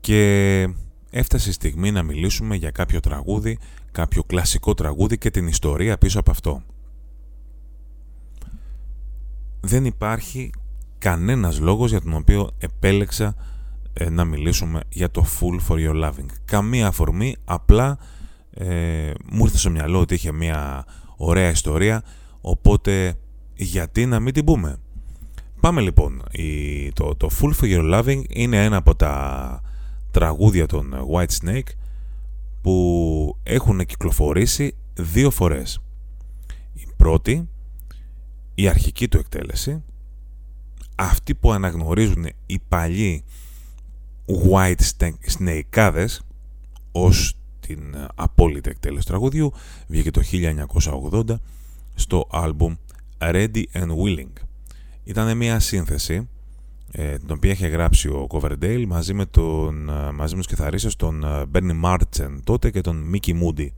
και 0.00 0.68
έφτασε 1.10 1.48
η 1.48 1.52
στιγμή 1.52 1.90
να 1.90 2.02
μιλήσουμε 2.02 2.56
για 2.56 2.70
κάποιο 2.70 3.00
τραγούδι, 3.00 3.58
κάποιο 3.92 4.24
κλασικό 4.24 4.74
τραγούδι 4.74 5.18
και 5.18 5.30
την 5.30 5.46
ιστορία 5.46 5.98
πίσω 5.98 6.20
από 6.20 6.30
αυτό. 6.30 6.62
Δεν 9.60 9.84
υπάρχει 9.84 10.50
κανένας 10.98 11.60
λόγος 11.60 11.90
για 11.90 12.00
τον 12.00 12.14
οποίο 12.14 12.50
επέλεξα 12.58 13.34
ε, 13.92 14.10
να 14.10 14.24
μιλήσουμε 14.24 14.80
για 14.88 15.10
το 15.10 15.26
Full 15.40 15.68
For 15.68 15.76
Your 15.76 16.04
Loving. 16.04 16.26
Καμία 16.44 16.86
αφορμή, 16.86 17.36
απλά 17.44 17.98
ε, 18.50 19.12
μου 19.30 19.44
ήρθε 19.44 19.58
στο 19.58 19.70
μυαλό 19.70 20.00
ότι 20.00 20.14
είχε 20.14 20.32
μια 20.32 20.84
ωραία 21.16 21.50
ιστορία, 21.50 22.02
οπότε 22.40 23.14
γιατί 23.54 24.06
να 24.06 24.20
μην 24.20 24.34
την 24.34 24.44
πούμε; 24.44 24.78
Πάμε 25.62 25.80
λοιπόν. 25.80 26.22
Η, 26.30 26.92
το, 26.92 27.14
το 27.14 27.30
Full 27.40 27.52
for 27.60 27.64
Your 27.64 27.94
Loving 27.94 28.22
είναι 28.28 28.64
ένα 28.64 28.76
από 28.76 28.94
τα 28.94 29.62
τραγούδια 30.10 30.66
των 30.66 30.94
White 31.12 31.44
Snake 31.44 31.68
που 32.62 33.36
έχουν 33.42 33.86
κυκλοφορήσει 33.86 34.74
δύο 34.94 35.30
φορές. 35.30 35.82
Η 36.74 36.86
πρώτη, 36.96 37.48
η 38.54 38.68
αρχική 38.68 39.08
του 39.08 39.18
εκτέλεση, 39.18 39.82
αυτή 40.94 41.34
που 41.34 41.52
αναγνωρίζουν 41.52 42.26
οι 42.46 42.58
παλιοί 42.68 43.24
White 44.26 45.06
Snakeάδες, 45.38 46.18
ως 46.92 47.36
την 47.60 48.08
απόλυτη 48.14 48.70
εκτέλεση 48.70 49.06
τραγουδιού 49.06 49.52
βγήκε 49.86 50.10
το 50.10 50.22
1980 51.12 51.34
στο 51.94 52.28
άλμπουμ 52.30 52.74
Ready 53.18 53.62
and 53.72 53.90
Willing. 54.04 54.51
Ήταν 55.04 55.36
μια 55.36 55.60
σύνθεση 55.60 56.28
ε, 56.92 57.18
την 57.18 57.30
οποία 57.30 57.50
είχε 57.50 57.66
γράψει 57.66 58.08
ο 58.08 58.26
Coverdale 58.30 58.84
μαζί 58.86 59.14
με, 59.14 59.26
τον, 59.26 59.88
ε, 59.88 60.12
μαζί 60.12 60.34
με 60.34 60.40
τους 60.40 60.48
κιθαρίστες 60.48 60.96
τον 60.96 61.24
ε, 61.24 61.42
Bernie 61.52 61.82
Martin 61.84 62.40
τότε 62.44 62.70
και 62.70 62.80
τον 62.80 63.12
Mickey 63.14 63.32
Moody. 63.42 63.68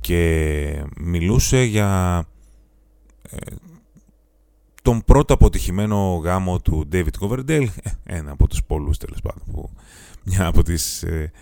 Και 0.00 0.84
μιλούσε 0.96 1.62
για 1.62 2.24
ε, 3.22 3.36
τον 4.82 5.04
πρώτο 5.04 5.34
αποτυχημένο 5.34 6.20
γάμο 6.24 6.60
του 6.60 6.88
David 6.92 7.08
Coverdale 7.20 7.66
ένα 8.04 8.30
από 8.30 8.48
τους 8.48 8.64
πολλούς 8.64 8.98
τέλος 8.98 9.20
πάντων 9.20 9.42
που, 9.52 9.70
μια 10.24 10.46
από 10.46 10.62
τις 10.62 11.02
ε, 11.02 11.32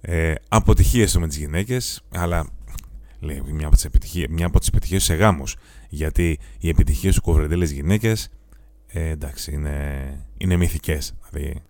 ε, 0.00 0.34
αποτυχίες 0.48 1.12
του 1.12 1.20
με 1.20 1.28
τις 1.28 1.36
γυναίκες 1.36 2.02
αλλά 2.10 2.48
λέει 3.20 3.42
μια 3.52 3.66
από 3.66 3.74
τις 3.74 3.84
επιτυχίες, 3.84 4.26
μια 4.30 4.46
από 4.46 4.58
τις 4.58 4.68
επιτυχίες 4.68 5.04
σε 5.04 5.14
γάμους 5.14 5.56
γιατί 5.88 6.38
οι 6.58 6.68
επιτυχίες 6.68 7.14
του 7.14 7.22
Coverdale 7.24 7.64
γυναίκες 7.64 8.30
ε, 8.96 9.08
εντάξει, 9.08 9.52
είναι, 9.52 10.06
είναι 10.36 10.56
μυθικές. 10.56 11.14
Δηλαδή, 11.30 11.62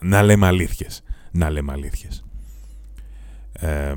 να 0.00 0.22
λέμε 0.22 0.46
αλήθειες. 0.46 1.02
Να 1.30 1.50
λέμε 1.50 1.72
αλήθειες. 1.72 2.24
Ε, 3.52 3.92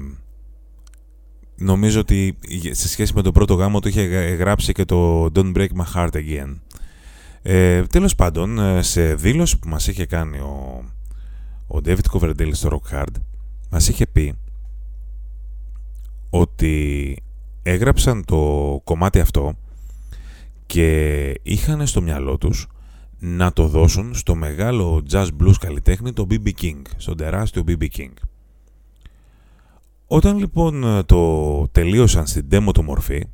νομίζω 1.55 1.99
ότι 1.99 2.37
σε 2.71 2.87
σχέση 2.87 3.13
με 3.13 3.21
το 3.21 3.31
πρώτο 3.31 3.53
γάμο 3.53 3.79
του 3.79 3.87
είχε 3.87 4.01
γράψει 4.35 4.71
και 4.71 4.85
το 4.85 5.25
Don't 5.35 5.55
Break 5.55 5.67
My 5.67 5.93
Heart 5.95 6.11
Again. 6.11 6.55
Ε, 7.41 7.83
τέλος 7.83 8.15
πάντων, 8.15 8.59
ε, 8.59 8.81
σε 8.81 9.15
δήλωση 9.15 9.59
που 9.59 9.69
μας 9.69 9.87
είχε 9.87 10.05
κάνει 10.05 10.37
ο, 10.37 10.83
ο 11.67 11.77
David 11.85 12.05
Coverdale 12.11 12.51
στο 12.53 12.69
Rock 12.71 12.95
Hard, 12.95 13.15
μας 13.69 13.87
είχε 13.87 14.07
πει 14.07 14.35
ότι 16.29 17.17
έγραψαν 17.63 18.25
το 18.25 18.81
κομμάτι 18.83 19.19
αυτό 19.19 19.57
και 20.65 21.39
είχαν 21.43 21.87
στο 21.87 22.01
μυαλό 22.01 22.37
τους 22.37 22.67
να 23.19 23.53
το 23.53 23.67
δώσουν 23.67 24.15
στο 24.15 24.35
μεγάλο 24.35 25.03
jazz 25.11 25.27
blues 25.39 25.53
καλλιτέχνη 25.59 26.13
το 26.13 26.27
B.B. 26.29 26.49
King, 26.61 26.81
στον 26.97 27.17
τεράστιο 27.17 27.63
B.B. 27.67 27.87
King. 27.97 28.13
Όταν 30.07 30.37
λοιπόν 30.37 31.03
το 31.05 31.67
τελείωσαν 31.67 32.27
στην 32.27 32.47
demo 32.51 32.69
του 32.73 32.83
μορφή, 32.83 33.27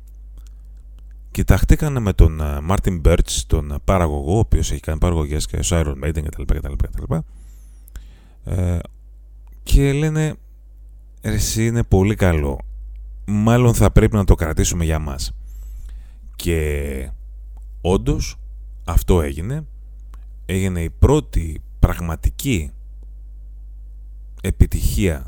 κοιταχτήκαν 1.30 2.02
με 2.02 2.12
τον 2.12 2.40
Martin 2.70 3.00
Birch, 3.04 3.42
τον 3.46 3.80
παραγωγό, 3.84 4.34
ο 4.34 4.38
οποίος 4.38 4.70
έχει 4.70 4.80
κάνει 4.80 4.98
παραγωγές 4.98 5.46
και 5.46 5.62
στο 5.62 5.80
Iron 5.80 6.04
Maiden 6.06 6.22
κτλ. 6.24 6.42
κτλ, 6.42 6.72
κτλ 6.76 7.14
ε, 8.44 8.78
και 9.62 9.92
λένε, 9.92 10.34
εσύ 11.20 11.66
είναι 11.66 11.82
πολύ 11.82 12.14
καλό, 12.14 12.58
μάλλον 13.24 13.74
θα 13.74 13.90
πρέπει 13.90 14.16
να 14.16 14.24
το 14.24 14.34
κρατήσουμε 14.34 14.84
για 14.84 14.98
μας. 14.98 15.32
Και 16.36 17.10
Όντως 17.82 18.36
αυτό 18.84 19.20
έγινε. 19.20 19.64
Έγινε 20.46 20.80
η 20.82 20.90
πρώτη 20.90 21.60
πραγματική 21.78 22.70
επιτυχία 24.40 25.26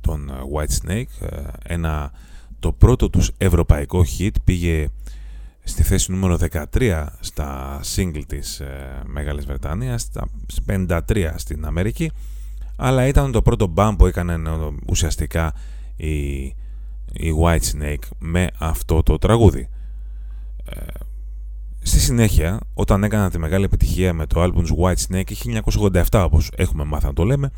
των 0.00 0.28
ε, 0.28 0.32
White 0.54 0.86
Snake. 0.86 1.26
Ε, 1.26 1.42
ένα, 1.62 2.12
το 2.58 2.72
πρώτο 2.72 3.10
τους 3.10 3.30
ευρωπαϊκό 3.38 4.04
hit 4.18 4.34
πήγε 4.44 4.88
στη 5.62 5.82
θέση 5.82 6.12
νούμερο 6.12 6.38
13 6.74 7.06
στα 7.20 7.80
single 7.94 8.22
της 8.26 8.60
ε, 8.60 9.02
Μεγάλης 9.06 9.46
Βρετανίας, 9.46 10.02
στα 10.02 10.28
53 10.66 11.32
στην 11.36 11.64
Αμερική, 11.64 12.10
αλλά 12.76 13.06
ήταν 13.06 13.32
το 13.32 13.42
πρώτο 13.42 13.66
μπαμ 13.66 13.96
που 13.96 14.06
έκανε 14.06 14.40
ουσιαστικά 14.88 15.54
η, 15.96 16.42
η 17.12 17.34
White 17.42 17.72
Snake 17.72 18.08
με 18.18 18.48
αυτό 18.58 19.02
το 19.02 19.18
τραγούδι. 19.18 19.68
Στη 21.84 22.00
συνέχεια, 22.00 22.60
όταν 22.74 23.04
έκανα 23.04 23.30
τη 23.30 23.38
μεγάλη 23.38 23.64
επιτυχία 23.64 24.12
με 24.12 24.26
το 24.26 24.42
album 24.42 24.64
White 24.80 25.06
Snake 25.08 25.32
1987 26.10 26.22
όπως 26.24 26.50
έχουμε 26.56 26.84
μάθει 26.84 27.06
να 27.06 27.12
το 27.12 27.24
λέμε, 27.24 27.50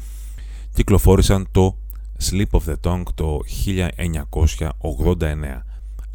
κυκλοφόρησαν 0.75 1.49
το 1.51 1.77
Sleep 2.23 2.51
of 2.51 2.61
the 2.67 2.75
Tongue 2.83 3.13
το 3.15 3.41
1989. 4.79 5.63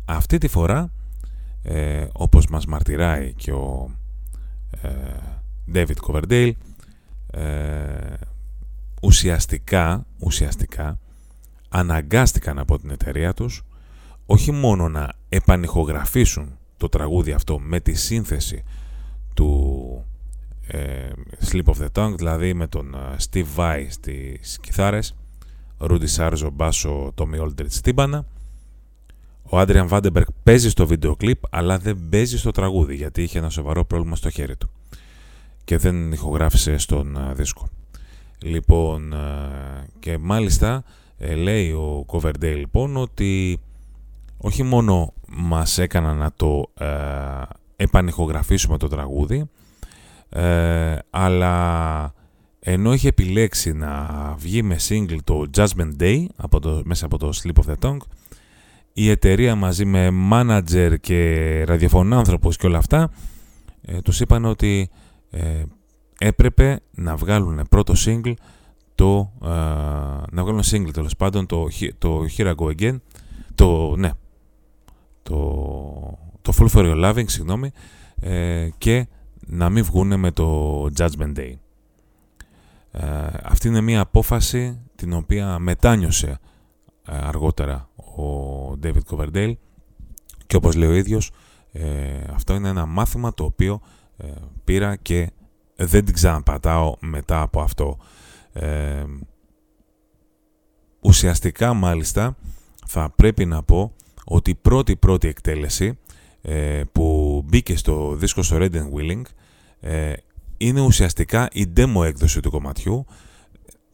Αυτή 0.06 0.38
τη 0.38 0.48
φορά, 0.48 0.92
ε, 1.64 2.08
όπως 2.14 2.48
μας 2.48 2.66
μαρτυράει 2.66 3.34
και 3.34 3.52
ο 3.52 3.92
ε, 4.82 4.90
David 5.74 5.98
Coverdale, 6.08 6.52
ε, 7.32 8.14
ουσιαστικά, 9.02 10.06
ουσιαστικά 10.20 11.00
αναγκάστηκαν 11.70 12.60
από 12.60 12.80
την 12.80 12.90
εταιρεία 12.90 13.34
τους 13.34 13.64
όχι 14.26 14.52
μόνο 14.52 14.90
να 14.90 15.14
επανηχογραφήσουν 15.30 16.59
το 16.80 16.90
τραγούδι 16.90 17.32
αυτό 17.32 17.60
με 17.60 17.80
τη 17.80 17.94
σύνθεση 17.94 18.64
του 19.34 20.06
ε, 20.68 21.10
Sleep 21.52 21.64
of 21.64 21.74
the 21.74 21.88
Tongue, 21.94 22.14
δηλαδή 22.18 22.54
με 22.54 22.68
τον 22.68 22.94
ε, 22.94 23.16
Steve 23.30 23.46
Vai 23.56 23.86
στις 23.90 24.60
κιθάρες, 24.62 25.16
Rudy 25.80 26.08
Sarzo 26.16 26.50
μπάσο, 26.54 27.14
Tommy 27.18 27.42
Aldridge 27.42 27.74
τύμπανα. 27.84 28.26
Ο 29.44 29.60
Adrian 29.60 29.90
Vandenberg 29.90 30.28
παίζει 30.44 30.70
στο 30.70 30.88
βίντεο 30.88 31.16
κλιπ, 31.16 31.40
αλλά 31.50 31.78
δεν 31.78 32.08
παίζει 32.10 32.38
στο 32.38 32.52
τραγούδι, 32.52 32.96
γιατί 32.96 33.24
είχε 33.24 33.38
ένα 33.38 33.50
σοβαρό 33.50 33.86
πρόβλημα 33.86 34.16
στο 34.16 34.30
χέρι 34.30 34.56
του 34.56 34.70
και 35.64 35.78
δεν 35.78 36.12
ηχογράφησε 36.12 36.78
στον 36.78 37.18
ε, 37.18 37.34
δίσκο. 37.34 37.70
Λοιπόν, 38.42 39.14
και 40.00 40.18
μάλιστα 40.18 40.84
λέει 41.36 41.72
ο 41.72 42.06
Coverdale 42.08 42.56
λοιπόν 42.58 42.98
ότι 42.98 43.60
όχι 44.42 44.64
μόνο 44.64 45.14
μας 45.28 45.78
έκανα 45.78 46.14
να 46.14 46.32
το 46.36 46.72
ε, 46.74 46.86
επανεχογραφήσουμε 47.76 48.78
το 48.78 48.88
τραγούδι, 48.88 49.50
ε, 50.30 50.96
αλλά 51.10 52.14
ενώ 52.60 52.94
είχε 52.94 53.08
επιλέξει 53.08 53.74
να 53.74 54.08
βγει 54.38 54.64
με 54.64 54.78
single 54.90 55.18
το 55.24 55.46
Judgment 55.56 55.92
Day 56.00 56.26
από 56.36 56.60
το, 56.60 56.82
μέσα 56.86 57.06
από 57.06 57.18
το 57.18 57.30
Sleep 57.42 57.64
of 57.64 57.72
the 57.72 57.90
Tongue, 57.90 58.02
η 58.94 59.10
εταιρεία 59.10 59.56
μαζί 59.56 59.86
με 59.86 60.10
manager 60.32 60.96
και 61.02 61.64
ραδιοφωνάνθρωπος 61.68 62.58
και 62.58 62.68
όλα 62.68 62.78
αυτά, 62.78 63.12
ε, 63.82 64.02
τους 64.02 64.20
είπαν 64.20 64.46
ότι 64.46 64.90
ε, 65.30 65.64
έπρεπε 66.20 66.80
να 66.92 67.16
βγάλουν 67.16 67.68
πρώτο 67.70 67.94
single 68.06 68.34
το, 68.96 69.32
ε, 69.44 69.48
να 70.32 70.44
βγάλουν 70.44 70.62
single 70.72 70.92
τέλος 70.94 71.16
πάντων 71.16 71.46
το, 71.46 71.68
το 71.98 72.22
Here 72.38 72.46
I 72.46 72.56
Go 72.56 72.80
Again, 72.80 72.98
το, 73.56 73.96
ναι, 73.96 74.10
το, 75.30 76.18
το 76.42 76.54
Full 76.58 76.68
for 76.68 76.86
Your 76.86 77.06
Loving, 77.06 77.24
συγγνώμη, 77.28 77.72
ε, 78.22 78.70
και 78.78 79.08
να 79.48 79.70
μην 79.70 79.84
βγούνε 79.84 80.16
με 80.16 80.32
το 80.32 80.84
Judgment 80.98 81.36
Day. 81.38 81.54
Ε, 82.92 83.28
αυτή 83.44 83.68
είναι 83.68 83.82
μια 83.82 84.02
απόφαση 84.02 84.82
την 84.96 85.14
οποία 85.14 85.60
μετάνιωσε 85.60 86.40
ε, 87.08 87.18
αργότερα 87.18 87.90
ο 87.96 88.72
David 88.84 89.02
Coverdale 89.10 89.54
και 90.48 90.56
όπως 90.56 90.76
λέει 90.76 90.90
ο 90.90 90.94
ίδιος 90.94 91.32
αυτό 92.34 92.56
είναι 92.56 92.70
ένα 92.70 92.86
μάθημα 92.86 93.34
το 93.34 93.44
οποίο 93.44 93.82
πήρα 94.64 94.96
και 94.96 95.32
δεν 95.76 96.06
την 96.06 96.14
ξαναπατάω 96.14 96.96
μετά 97.00 97.42
από 97.42 97.62
αυτό. 97.62 97.98
ουσιαστικά 101.00 101.74
μάλιστα 101.74 102.36
θα 102.86 103.10
πρέπει 103.16 103.46
να 103.46 103.64
πω 103.64 103.94
ότι 104.30 104.52
η 104.52 104.56
πρώτη 104.56 104.96
πρώτη 104.96 105.28
εκτέλεση 105.28 105.98
ε, 106.42 106.82
που 106.92 107.42
μπήκε 107.46 107.78
στο 107.78 108.16
δίσκο 108.16 108.42
στο 108.42 108.58
Red 108.60 108.72
and 108.72 108.90
Willing 108.96 109.22
ε, 109.80 110.14
είναι 110.58 110.82
ουσιαστικά 110.82 111.48
η 111.52 111.66
demo 111.76 112.06
έκδοση 112.06 112.40
του 112.40 112.52
κομματιού 112.52 113.06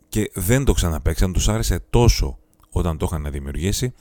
και 0.09 0.31
δεν 0.33 0.63
το 0.63 0.73
ξαναπαίξαν, 0.73 1.33
τους 1.33 1.49
άρεσε 1.49 1.79
τόσο 1.89 2.37
όταν 2.69 2.97
το 2.97 3.05
είχαν 3.09 3.31
δημιουργήσει 3.31 3.93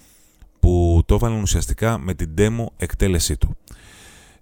που 0.61 1.03
το 1.07 1.15
έβαλαν 1.15 1.41
ουσιαστικά 1.41 1.99
με 1.99 2.15
την 2.15 2.31
demo 2.39 2.65
εκτέλεσή 2.77 3.37
του. 3.37 3.57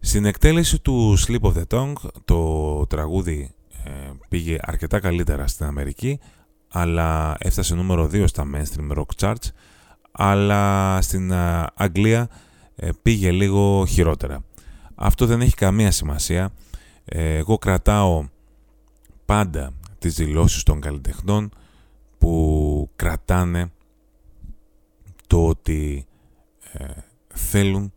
Στην 0.01 0.25
εκτέλεση 0.25 0.79
του 0.81 1.19
Sleep 1.27 1.41
of 1.41 1.53
the 1.53 1.63
Tongue 1.69 2.11
το 2.25 2.87
τραγούδι 2.87 3.51
ε, 3.85 3.91
πήγε 4.29 4.59
αρκετά 4.61 5.01
καλύτερα 5.01 5.47
στην 5.47 5.67
Αμερική 5.67 6.19
αλλά 6.69 7.37
έφτασε 7.39 7.75
νούμερο 7.75 8.11
2 8.13 8.25
στα 8.27 8.47
mainstream 8.55 8.99
rock 8.99 9.17
charts 9.17 9.49
αλλά 10.13 10.99
στην 11.03 11.31
ε, 11.31 11.67
Αγγλία 11.75 12.29
ε, 12.77 12.89
πήγε 13.03 13.31
λίγο 13.31 13.87
χειρότερα. 13.87 14.45
Αυτό 14.95 15.27
δεν 15.27 15.41
έχει 15.41 15.55
καμία 15.55 15.91
σημασία. 15.91 16.51
Ε, 17.05 17.37
εγώ 17.37 17.59
κρατάω 17.59 18.29
πάντα 19.25 19.73
τις 19.99 20.15
δηλώσεις 20.15 20.63
των 20.63 20.81
καλλιτεχνών 20.81 21.51
που 22.19 22.91
κρατάνε 22.97 23.73
το 25.27 25.47
ότι 25.47 26.07
θέλουν 27.35 27.93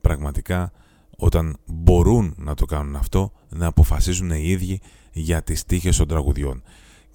πραγματικά 0.00 0.72
όταν 1.16 1.56
μπορούν 1.66 2.34
να 2.36 2.54
το 2.54 2.64
κάνουν 2.64 2.96
αυτό 2.96 3.32
να 3.48 3.66
αποφασίζουν 3.66 4.30
οι 4.30 4.42
ίδιοι 4.44 4.80
για 5.12 5.42
τις 5.42 5.64
τύχες 5.64 5.96
των 5.96 6.08
τραγουδιών. 6.08 6.62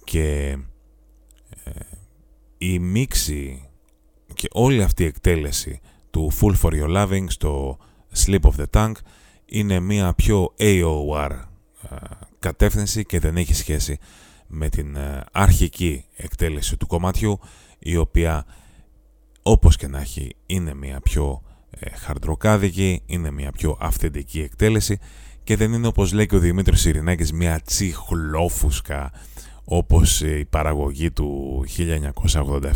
Και 0.04 0.56
η 2.58 2.78
μίξη 2.78 3.71
και 4.42 4.48
όλη 4.52 4.82
αυτή 4.82 5.02
η 5.02 5.06
εκτέλεση 5.06 5.80
του 6.10 6.32
Full 6.40 6.54
For 6.62 6.70
Your 6.70 6.96
Loving 6.96 7.24
στο 7.28 7.78
Sleep 8.16 8.40
of 8.40 8.50
the 8.56 8.64
Tongue 8.70 9.00
είναι 9.44 9.80
μια 9.80 10.12
πιο 10.14 10.54
AOR 10.58 11.30
ε, 11.90 11.96
κατεύθυνση 12.38 13.04
και 13.04 13.20
δεν 13.20 13.36
έχει 13.36 13.54
σχέση 13.54 13.98
με 14.46 14.68
την 14.68 14.96
ε, 14.96 15.24
αρχική 15.32 16.04
εκτέλεση 16.16 16.76
του 16.76 16.86
κομματιού 16.86 17.38
η 17.78 17.96
οποία 17.96 18.46
όπως 19.42 19.76
και 19.76 19.86
να 19.86 20.00
έχει 20.00 20.36
είναι 20.46 20.74
μια 20.74 21.00
πιο 21.00 21.42
ε, 21.70 21.90
χαρτροκάδικη, 21.96 23.02
είναι 23.06 23.30
μια 23.30 23.52
πιο 23.52 23.76
αυθεντική 23.80 24.40
εκτέλεση 24.40 24.98
και 25.44 25.56
δεν 25.56 25.72
είναι 25.72 25.86
όπως 25.86 26.12
λέει 26.12 26.26
και 26.26 26.36
ο 26.36 26.38
Δημήτρης 26.38 26.84
Ειρηνάκης 26.84 27.32
μια 27.32 27.60
τσιχλόφουσκα 27.60 29.12
όπως 29.64 30.20
η 30.20 30.46
παραγωγή 30.50 31.10
του 31.10 31.60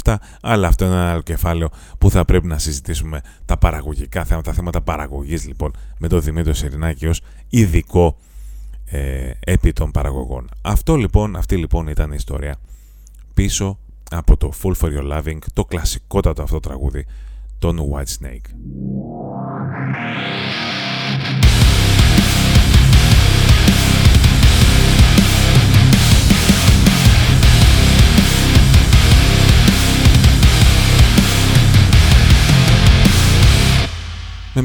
1987 0.03 0.15
αλλά 0.43 0.69
αυτό 0.69 0.85
είναι 0.85 0.95
ένα 0.95 1.11
άλλο 1.11 1.23
κεφάλαιο 1.23 1.69
που 1.99 2.11
θα 2.11 2.25
πρέπει 2.25 2.47
να 2.47 2.59
συζητήσουμε 2.59 3.21
τα 3.45 3.57
παραγωγικά 3.57 4.25
θέματα, 4.25 4.51
τα 4.51 4.57
θέματα 4.57 4.81
παραγωγής 4.81 5.47
λοιπόν 5.47 5.73
με 5.99 6.09
τον 6.09 6.21
Δημήτρη 6.21 6.55
Σιρινάκη 6.55 7.07
ως 7.07 7.21
ειδικό 7.49 8.17
ε, 8.85 9.31
επί 9.41 9.73
των 9.73 9.91
παραγωγών. 9.91 10.49
Αυτό 10.63 10.97
λοιπόν, 10.97 11.37
αυτή 11.37 11.57
λοιπόν 11.57 11.89
ήταν 11.89 12.11
η 12.11 12.15
ιστορία 12.19 12.57
πίσω 13.35 13.79
από 14.11 14.37
το 14.37 14.53
Full 14.63 14.73
For 14.81 14.99
Your 14.99 15.13
Loving, 15.13 15.39
το 15.53 15.65
κλασικότατο 15.65 16.43
αυτό 16.43 16.61
τραγούδι 16.61 17.07
των 17.59 17.81
White 17.93 18.25
Snake. 18.25 18.51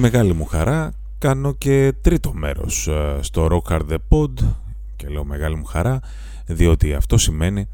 Μεγάλη 0.01 0.33
μου 0.33 0.45
χαρά 0.45 0.93
κάνω 1.17 1.53
και 1.53 1.93
τρίτο 2.01 2.33
μέρος 2.33 2.87
ε, 2.87 3.17
στο 3.21 3.47
Rock 3.51 3.71
Hard 3.71 3.81
The 3.89 3.97
Pod 4.09 4.53
και 4.95 5.07
λέω 5.07 5.23
μεγάλη 5.23 5.55
μου 5.55 5.65
χαρά 5.65 5.99
διότι 6.45 6.93
αυτό 6.93 7.17
σημαίνει 7.17 7.67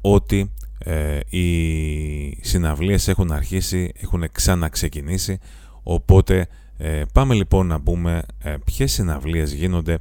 ότι 0.00 0.52
ε, 0.78 1.18
οι 1.28 2.38
συναυλίες 2.44 3.08
έχουν 3.08 3.32
αρχίσει, 3.32 3.92
έχουν 4.00 4.24
ξαναξεκινήσει 4.32 5.38
οπότε 5.82 6.48
ε, 6.76 7.02
πάμε 7.12 7.34
λοιπόν 7.34 7.66
να 7.66 7.80
πούμε 7.80 8.22
ε, 8.38 8.54
ποιες 8.64 8.92
συναυλίες 8.92 9.52
γίνονται 9.52 9.98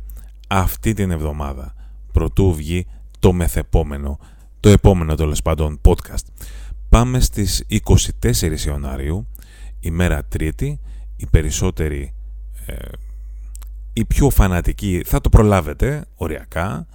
αυτή 0.47 0.93
την 0.93 1.12
εβδομάδα. 1.12 1.73
Προτού 2.12 2.53
βγει 2.55 2.88
το 3.19 3.34
μεθεπόμενο 3.34 4.19
το 4.60 4.69
επόμενο 4.69 5.15
τέλος 5.15 5.41
πάντων 5.41 5.81
podcast. 5.86 6.25
Πάμε 6.89 7.19
στις 7.19 7.65
24 8.21 8.58
Ιανουαρίου 8.65 9.27
ημέρα 9.79 10.23
Τρίτη 10.25 10.79
οι 11.15 11.25
περισσότεροι 11.32 12.13
ε, 12.65 12.75
οι 13.93 14.06
πιο 14.06 14.30
φανατικοί 14.30 15.04
θα 15.06 15.21
το 15.21 15.30
προλάβετε 15.30 16.06
οριακά 16.15 16.88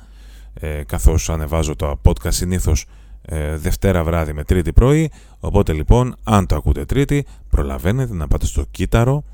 ε, 0.55 0.83
καθώς 0.83 1.31
ανεβάζω 1.31 1.77
το 1.77 2.01
podcast 2.05 2.33
συνήθως 2.33 2.87
ε, 3.23 3.57
Δευτέρα 3.57 4.05
βράδυ 4.05 4.33
με 4.33 4.45
Τρίτη 4.45 4.73
πρωί. 4.73 5.11
Οπότε 5.41 5.73
λοιπόν 5.73 6.17
αν 6.23 6.47
το 6.47 6.57
ακούτε 6.57 6.85
Τρίτη 6.85 7.27
προλαβαίνετε 7.51 8.15
να 8.15 8.29
πάτε 8.29 8.47
στο 8.47 8.65
κύτταρο 8.71 9.25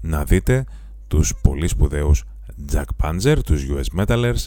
να 0.00 0.24
δείτε 0.24 0.64
τους 1.08 1.34
πολύ 1.42 1.68
σπουδαίους 1.68 2.24
Jack 2.72 2.84
Panzer, 3.02 3.36
τους 3.44 3.66
US 3.70 4.00
Metalers 4.00 4.44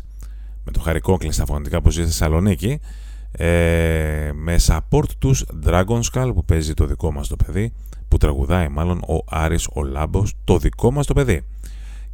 με 0.64 0.72
το 0.72 0.80
χαρικό 0.80 1.18
στα 1.30 1.46
φωνητικά 1.46 1.82
που 1.82 1.90
ζει 1.90 2.02
στη 2.02 2.10
Θεσσαλονίκη 2.10 2.80
ε, 3.38 4.32
με 4.34 4.56
support 4.68 5.10
τους 5.20 5.46
Dragon 5.66 6.00
Skull 6.12 6.32
που 6.34 6.46
παίζει 6.46 6.74
το 6.74 6.86
δικό 6.86 7.12
μας 7.12 7.28
το 7.28 7.36
παιδί 7.36 7.74
που 8.08 8.18
τραγουδάει 8.18 8.68
μάλλον 8.68 8.98
ο 8.98 9.24
Άρης 9.30 9.68
ο 9.74 9.84
Λάμπος 9.84 10.34
το 10.44 10.58
δικό 10.58 10.92
μας 10.92 11.06
το 11.06 11.14
παιδί 11.14 11.46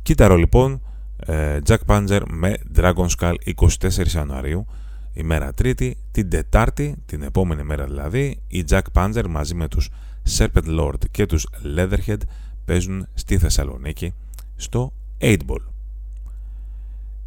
Κύτταρο 0.01 0.36
λοιπόν 0.36 0.81
ε, 1.25 1.57
Jack 1.67 1.77
Panzer 1.86 2.21
με 2.29 2.57
Dragon 2.75 3.07
Skull 3.17 3.36
24 3.55 4.07
Ιανουαρίου 4.15 4.65
ημέρα 5.13 5.53
Τρίτη, 5.53 5.97
την 6.12 6.29
Τετάρτη, 6.29 6.95
την 7.05 7.21
επόμενη 7.21 7.63
μέρα 7.63 7.86
δηλαδή, 7.86 8.39
οι 8.47 8.63
Jack 8.69 8.81
Panzer 8.93 9.25
μαζί 9.29 9.55
με 9.55 9.67
τους 9.67 9.89
Serpent 10.38 10.79
Lord 10.79 11.09
και 11.12 11.25
τους 11.25 11.47
Leatherhead 11.77 12.17
παίζουν 12.65 13.07
στη 13.13 13.38
Θεσσαλονίκη 13.38 14.13
στο 14.55 14.93
8 15.19 15.38
Ball. 15.47 15.62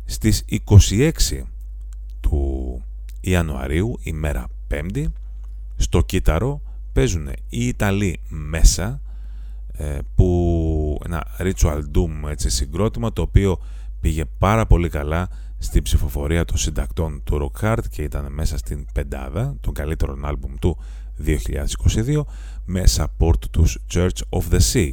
Στις 0.05 0.45
26 0.67 1.11
του 2.21 2.83
Ιανουαρίου, 3.31 3.99
ημέρα 4.03 4.47
5η, 4.71 5.05
στο 5.77 6.01
Κύτταρο 6.01 6.61
παίζουν 6.93 7.29
οι 7.49 7.67
Ιταλοί 7.67 8.21
μέσα 8.29 9.01
ε, 9.73 9.99
που 10.15 11.01
ένα 11.05 11.27
Ritual 11.39 11.81
Doom 11.95 12.29
έτσι, 12.29 12.51
συγκρότημα 12.51 13.13
το 13.13 13.23
οποίο 13.23 13.59
πήγε 14.01 14.25
πάρα 14.39 14.67
πολύ 14.67 14.89
καλά 14.89 15.29
στην 15.59 15.83
ψηφοφορία 15.83 16.45
των 16.45 16.57
συντακτών 16.57 17.21
του 17.25 17.53
Rock 17.53 17.65
Hard 17.65 17.83
και 17.91 18.03
ήταν 18.03 18.33
μέσα 18.33 18.59
στην 18.59 18.87
πεντάδα 18.93 19.57
των 19.61 19.75
καλύτερων 19.75 20.25
άλμπουμ 20.25 20.55
του 20.61 20.79
2022 21.27 22.21
με 22.65 22.83
support 22.97 23.41
τους 23.51 23.79
Church 23.95 24.19
of 24.29 24.43
the 24.51 24.61
Sea. 24.73 24.91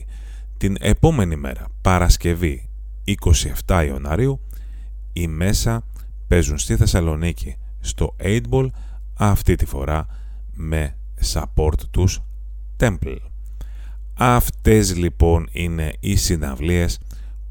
Την 0.57 0.75
επόμενη 0.79 1.35
μέρα, 1.35 1.67
Παρασκευή 1.81 2.69
27 3.65 3.85
Ιανουαρίου, 3.87 4.39
οι 5.13 5.27
μέσα 5.27 5.83
παίζουν 6.27 6.57
στη 6.57 6.75
Θεσσαλονίκη 6.75 7.55
στο 7.83 8.15
8 8.19 8.41
Ball, 8.49 8.67
αυτή 9.13 9.55
τη 9.55 9.65
φορά 9.65 10.05
με 10.53 10.95
support 11.33 11.79
τους 11.91 12.19
Temple. 12.79 13.17
Αυτές 14.13 14.95
λοιπόν 14.95 15.47
είναι 15.51 15.93
οι 15.99 16.15
συναυλίες 16.15 16.99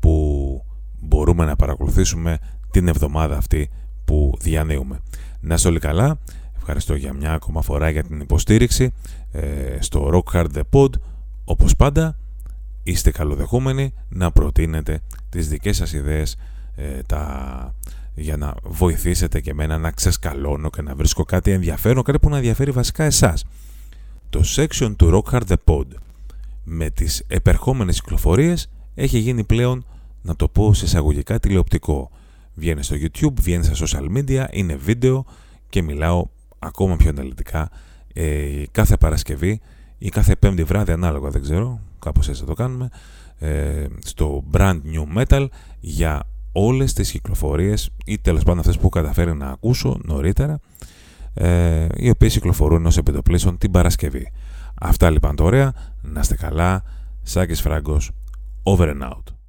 που 0.01 0.65
μπορούμε 1.01 1.45
να 1.45 1.57
παρακολουθήσουμε 1.57 2.39
την 2.71 2.89
εβδομάδα 2.89 3.37
αυτή 3.37 3.71
που 4.05 4.35
διανύουμε. 4.41 5.01
Να 5.41 5.55
είστε 5.55 5.69
όλοι 5.69 5.79
καλά. 5.79 6.19
Ευχαριστώ 6.57 6.95
για 6.95 7.13
μια 7.13 7.33
ακόμα 7.33 7.63
φορά 7.63 7.91
για 7.91 8.03
την 8.03 8.21
υποστήριξη 8.21 8.93
ε, 9.33 9.77
στο 9.81 10.11
Rock 10.13 10.37
Hard 10.37 10.49
The 10.55 10.63
Pod. 10.71 10.91
Όπως 11.45 11.77
πάντα, 11.77 12.17
είστε 12.83 13.11
καλοδεχούμενοι 13.11 13.93
να 14.09 14.31
προτείνετε 14.31 15.01
τις 15.29 15.49
δικές 15.49 15.77
σας 15.77 15.93
ιδέες 15.93 16.37
ε, 16.77 17.03
τα... 17.03 17.75
για 18.15 18.37
να 18.37 18.55
βοηθήσετε 18.63 19.41
και 19.41 19.51
εμένα 19.51 19.79
να 19.79 19.91
ξεσκαλώνω 19.91 20.71
και 20.71 20.83
να 20.83 20.95
βρίσκω 20.95 21.25
κάτι 21.25 21.51
ενδιαφέρον, 21.51 22.03
κάτι 22.03 22.19
που 22.19 22.29
να 22.29 22.37
ενδιαφέρει 22.37 22.71
βασικά 22.71 23.05
εσάς. 23.05 23.45
Το 24.31 24.43
section 24.57 24.95
του 24.97 25.23
Rock 25.25 25.35
Hard 25.35 25.47
The 25.47 25.57
Pod 25.65 25.87
με 26.65 26.91
τις 26.91 27.25
επερχόμενες 27.27 28.01
κυκλοφορίες 28.01 28.71
έχει 28.95 29.19
γίνει 29.19 29.45
πλέον, 29.45 29.87
να 30.23 30.37
το 30.37 30.49
πω 30.49 30.75
σε 30.75 30.85
εισαγωγικά, 30.85 31.39
τηλεοπτικό. 31.39 32.11
Βγαίνει 32.55 32.83
στο 32.83 32.97
YouTube, 32.99 33.33
βγαίνει 33.41 33.65
στα 33.65 33.87
social 33.87 34.17
media, 34.17 34.47
είναι 34.51 34.75
βίντεο 34.77 35.25
και 35.69 35.83
μιλάω 35.83 36.27
ακόμα 36.59 36.97
πιο 36.97 37.11
αναλυτικά 37.11 37.71
ε, 38.13 38.63
κάθε 38.71 38.97
Παρασκευή 38.97 39.61
ή 39.99 40.09
κάθε 40.09 40.37
Πέμπτη 40.37 40.65
βράδυ 40.65 40.93
ανάλογα, 40.93 41.31
δεν 41.31 41.43
ξέρω, 41.43 41.81
κάπως 41.99 42.29
έτσι 42.29 42.41
θα 42.41 42.47
το 42.47 42.55
κάνουμε, 42.55 42.89
ε, 43.39 43.87
στο 43.99 44.45
Brand 44.53 44.81
New 44.93 45.23
Metal 45.23 45.47
για 45.81 46.23
όλες 46.53 46.93
τις 46.93 47.11
κυκλοφορίες 47.11 47.91
ή 48.05 48.19
τέλος 48.19 48.43
πάντων 48.43 48.59
αυτές 48.59 48.79
που 48.79 48.89
καταφέρει 48.89 49.35
να 49.35 49.47
ακούσω 49.47 49.99
νωρίτερα 50.05 50.61
ε, 51.35 51.87
οι 51.97 52.11
οποίες 52.11 52.33
κυκλοφορούν 52.33 52.87
ως 52.87 52.97
επιτοπλίστων 52.97 53.59
την 53.59 53.71
Παρασκευή. 53.71 54.33
Αυτά 54.81 55.11
λοιπόν 55.11 55.37
τώρα, 55.37 55.73
να 56.03 56.21
είστε 56.21 56.35
καλά, 56.35 56.83
Σάκης 57.23 57.61
Φράγκος, 57.61 58.11
over 58.63 58.89
and 58.89 59.03
out. 59.03 59.42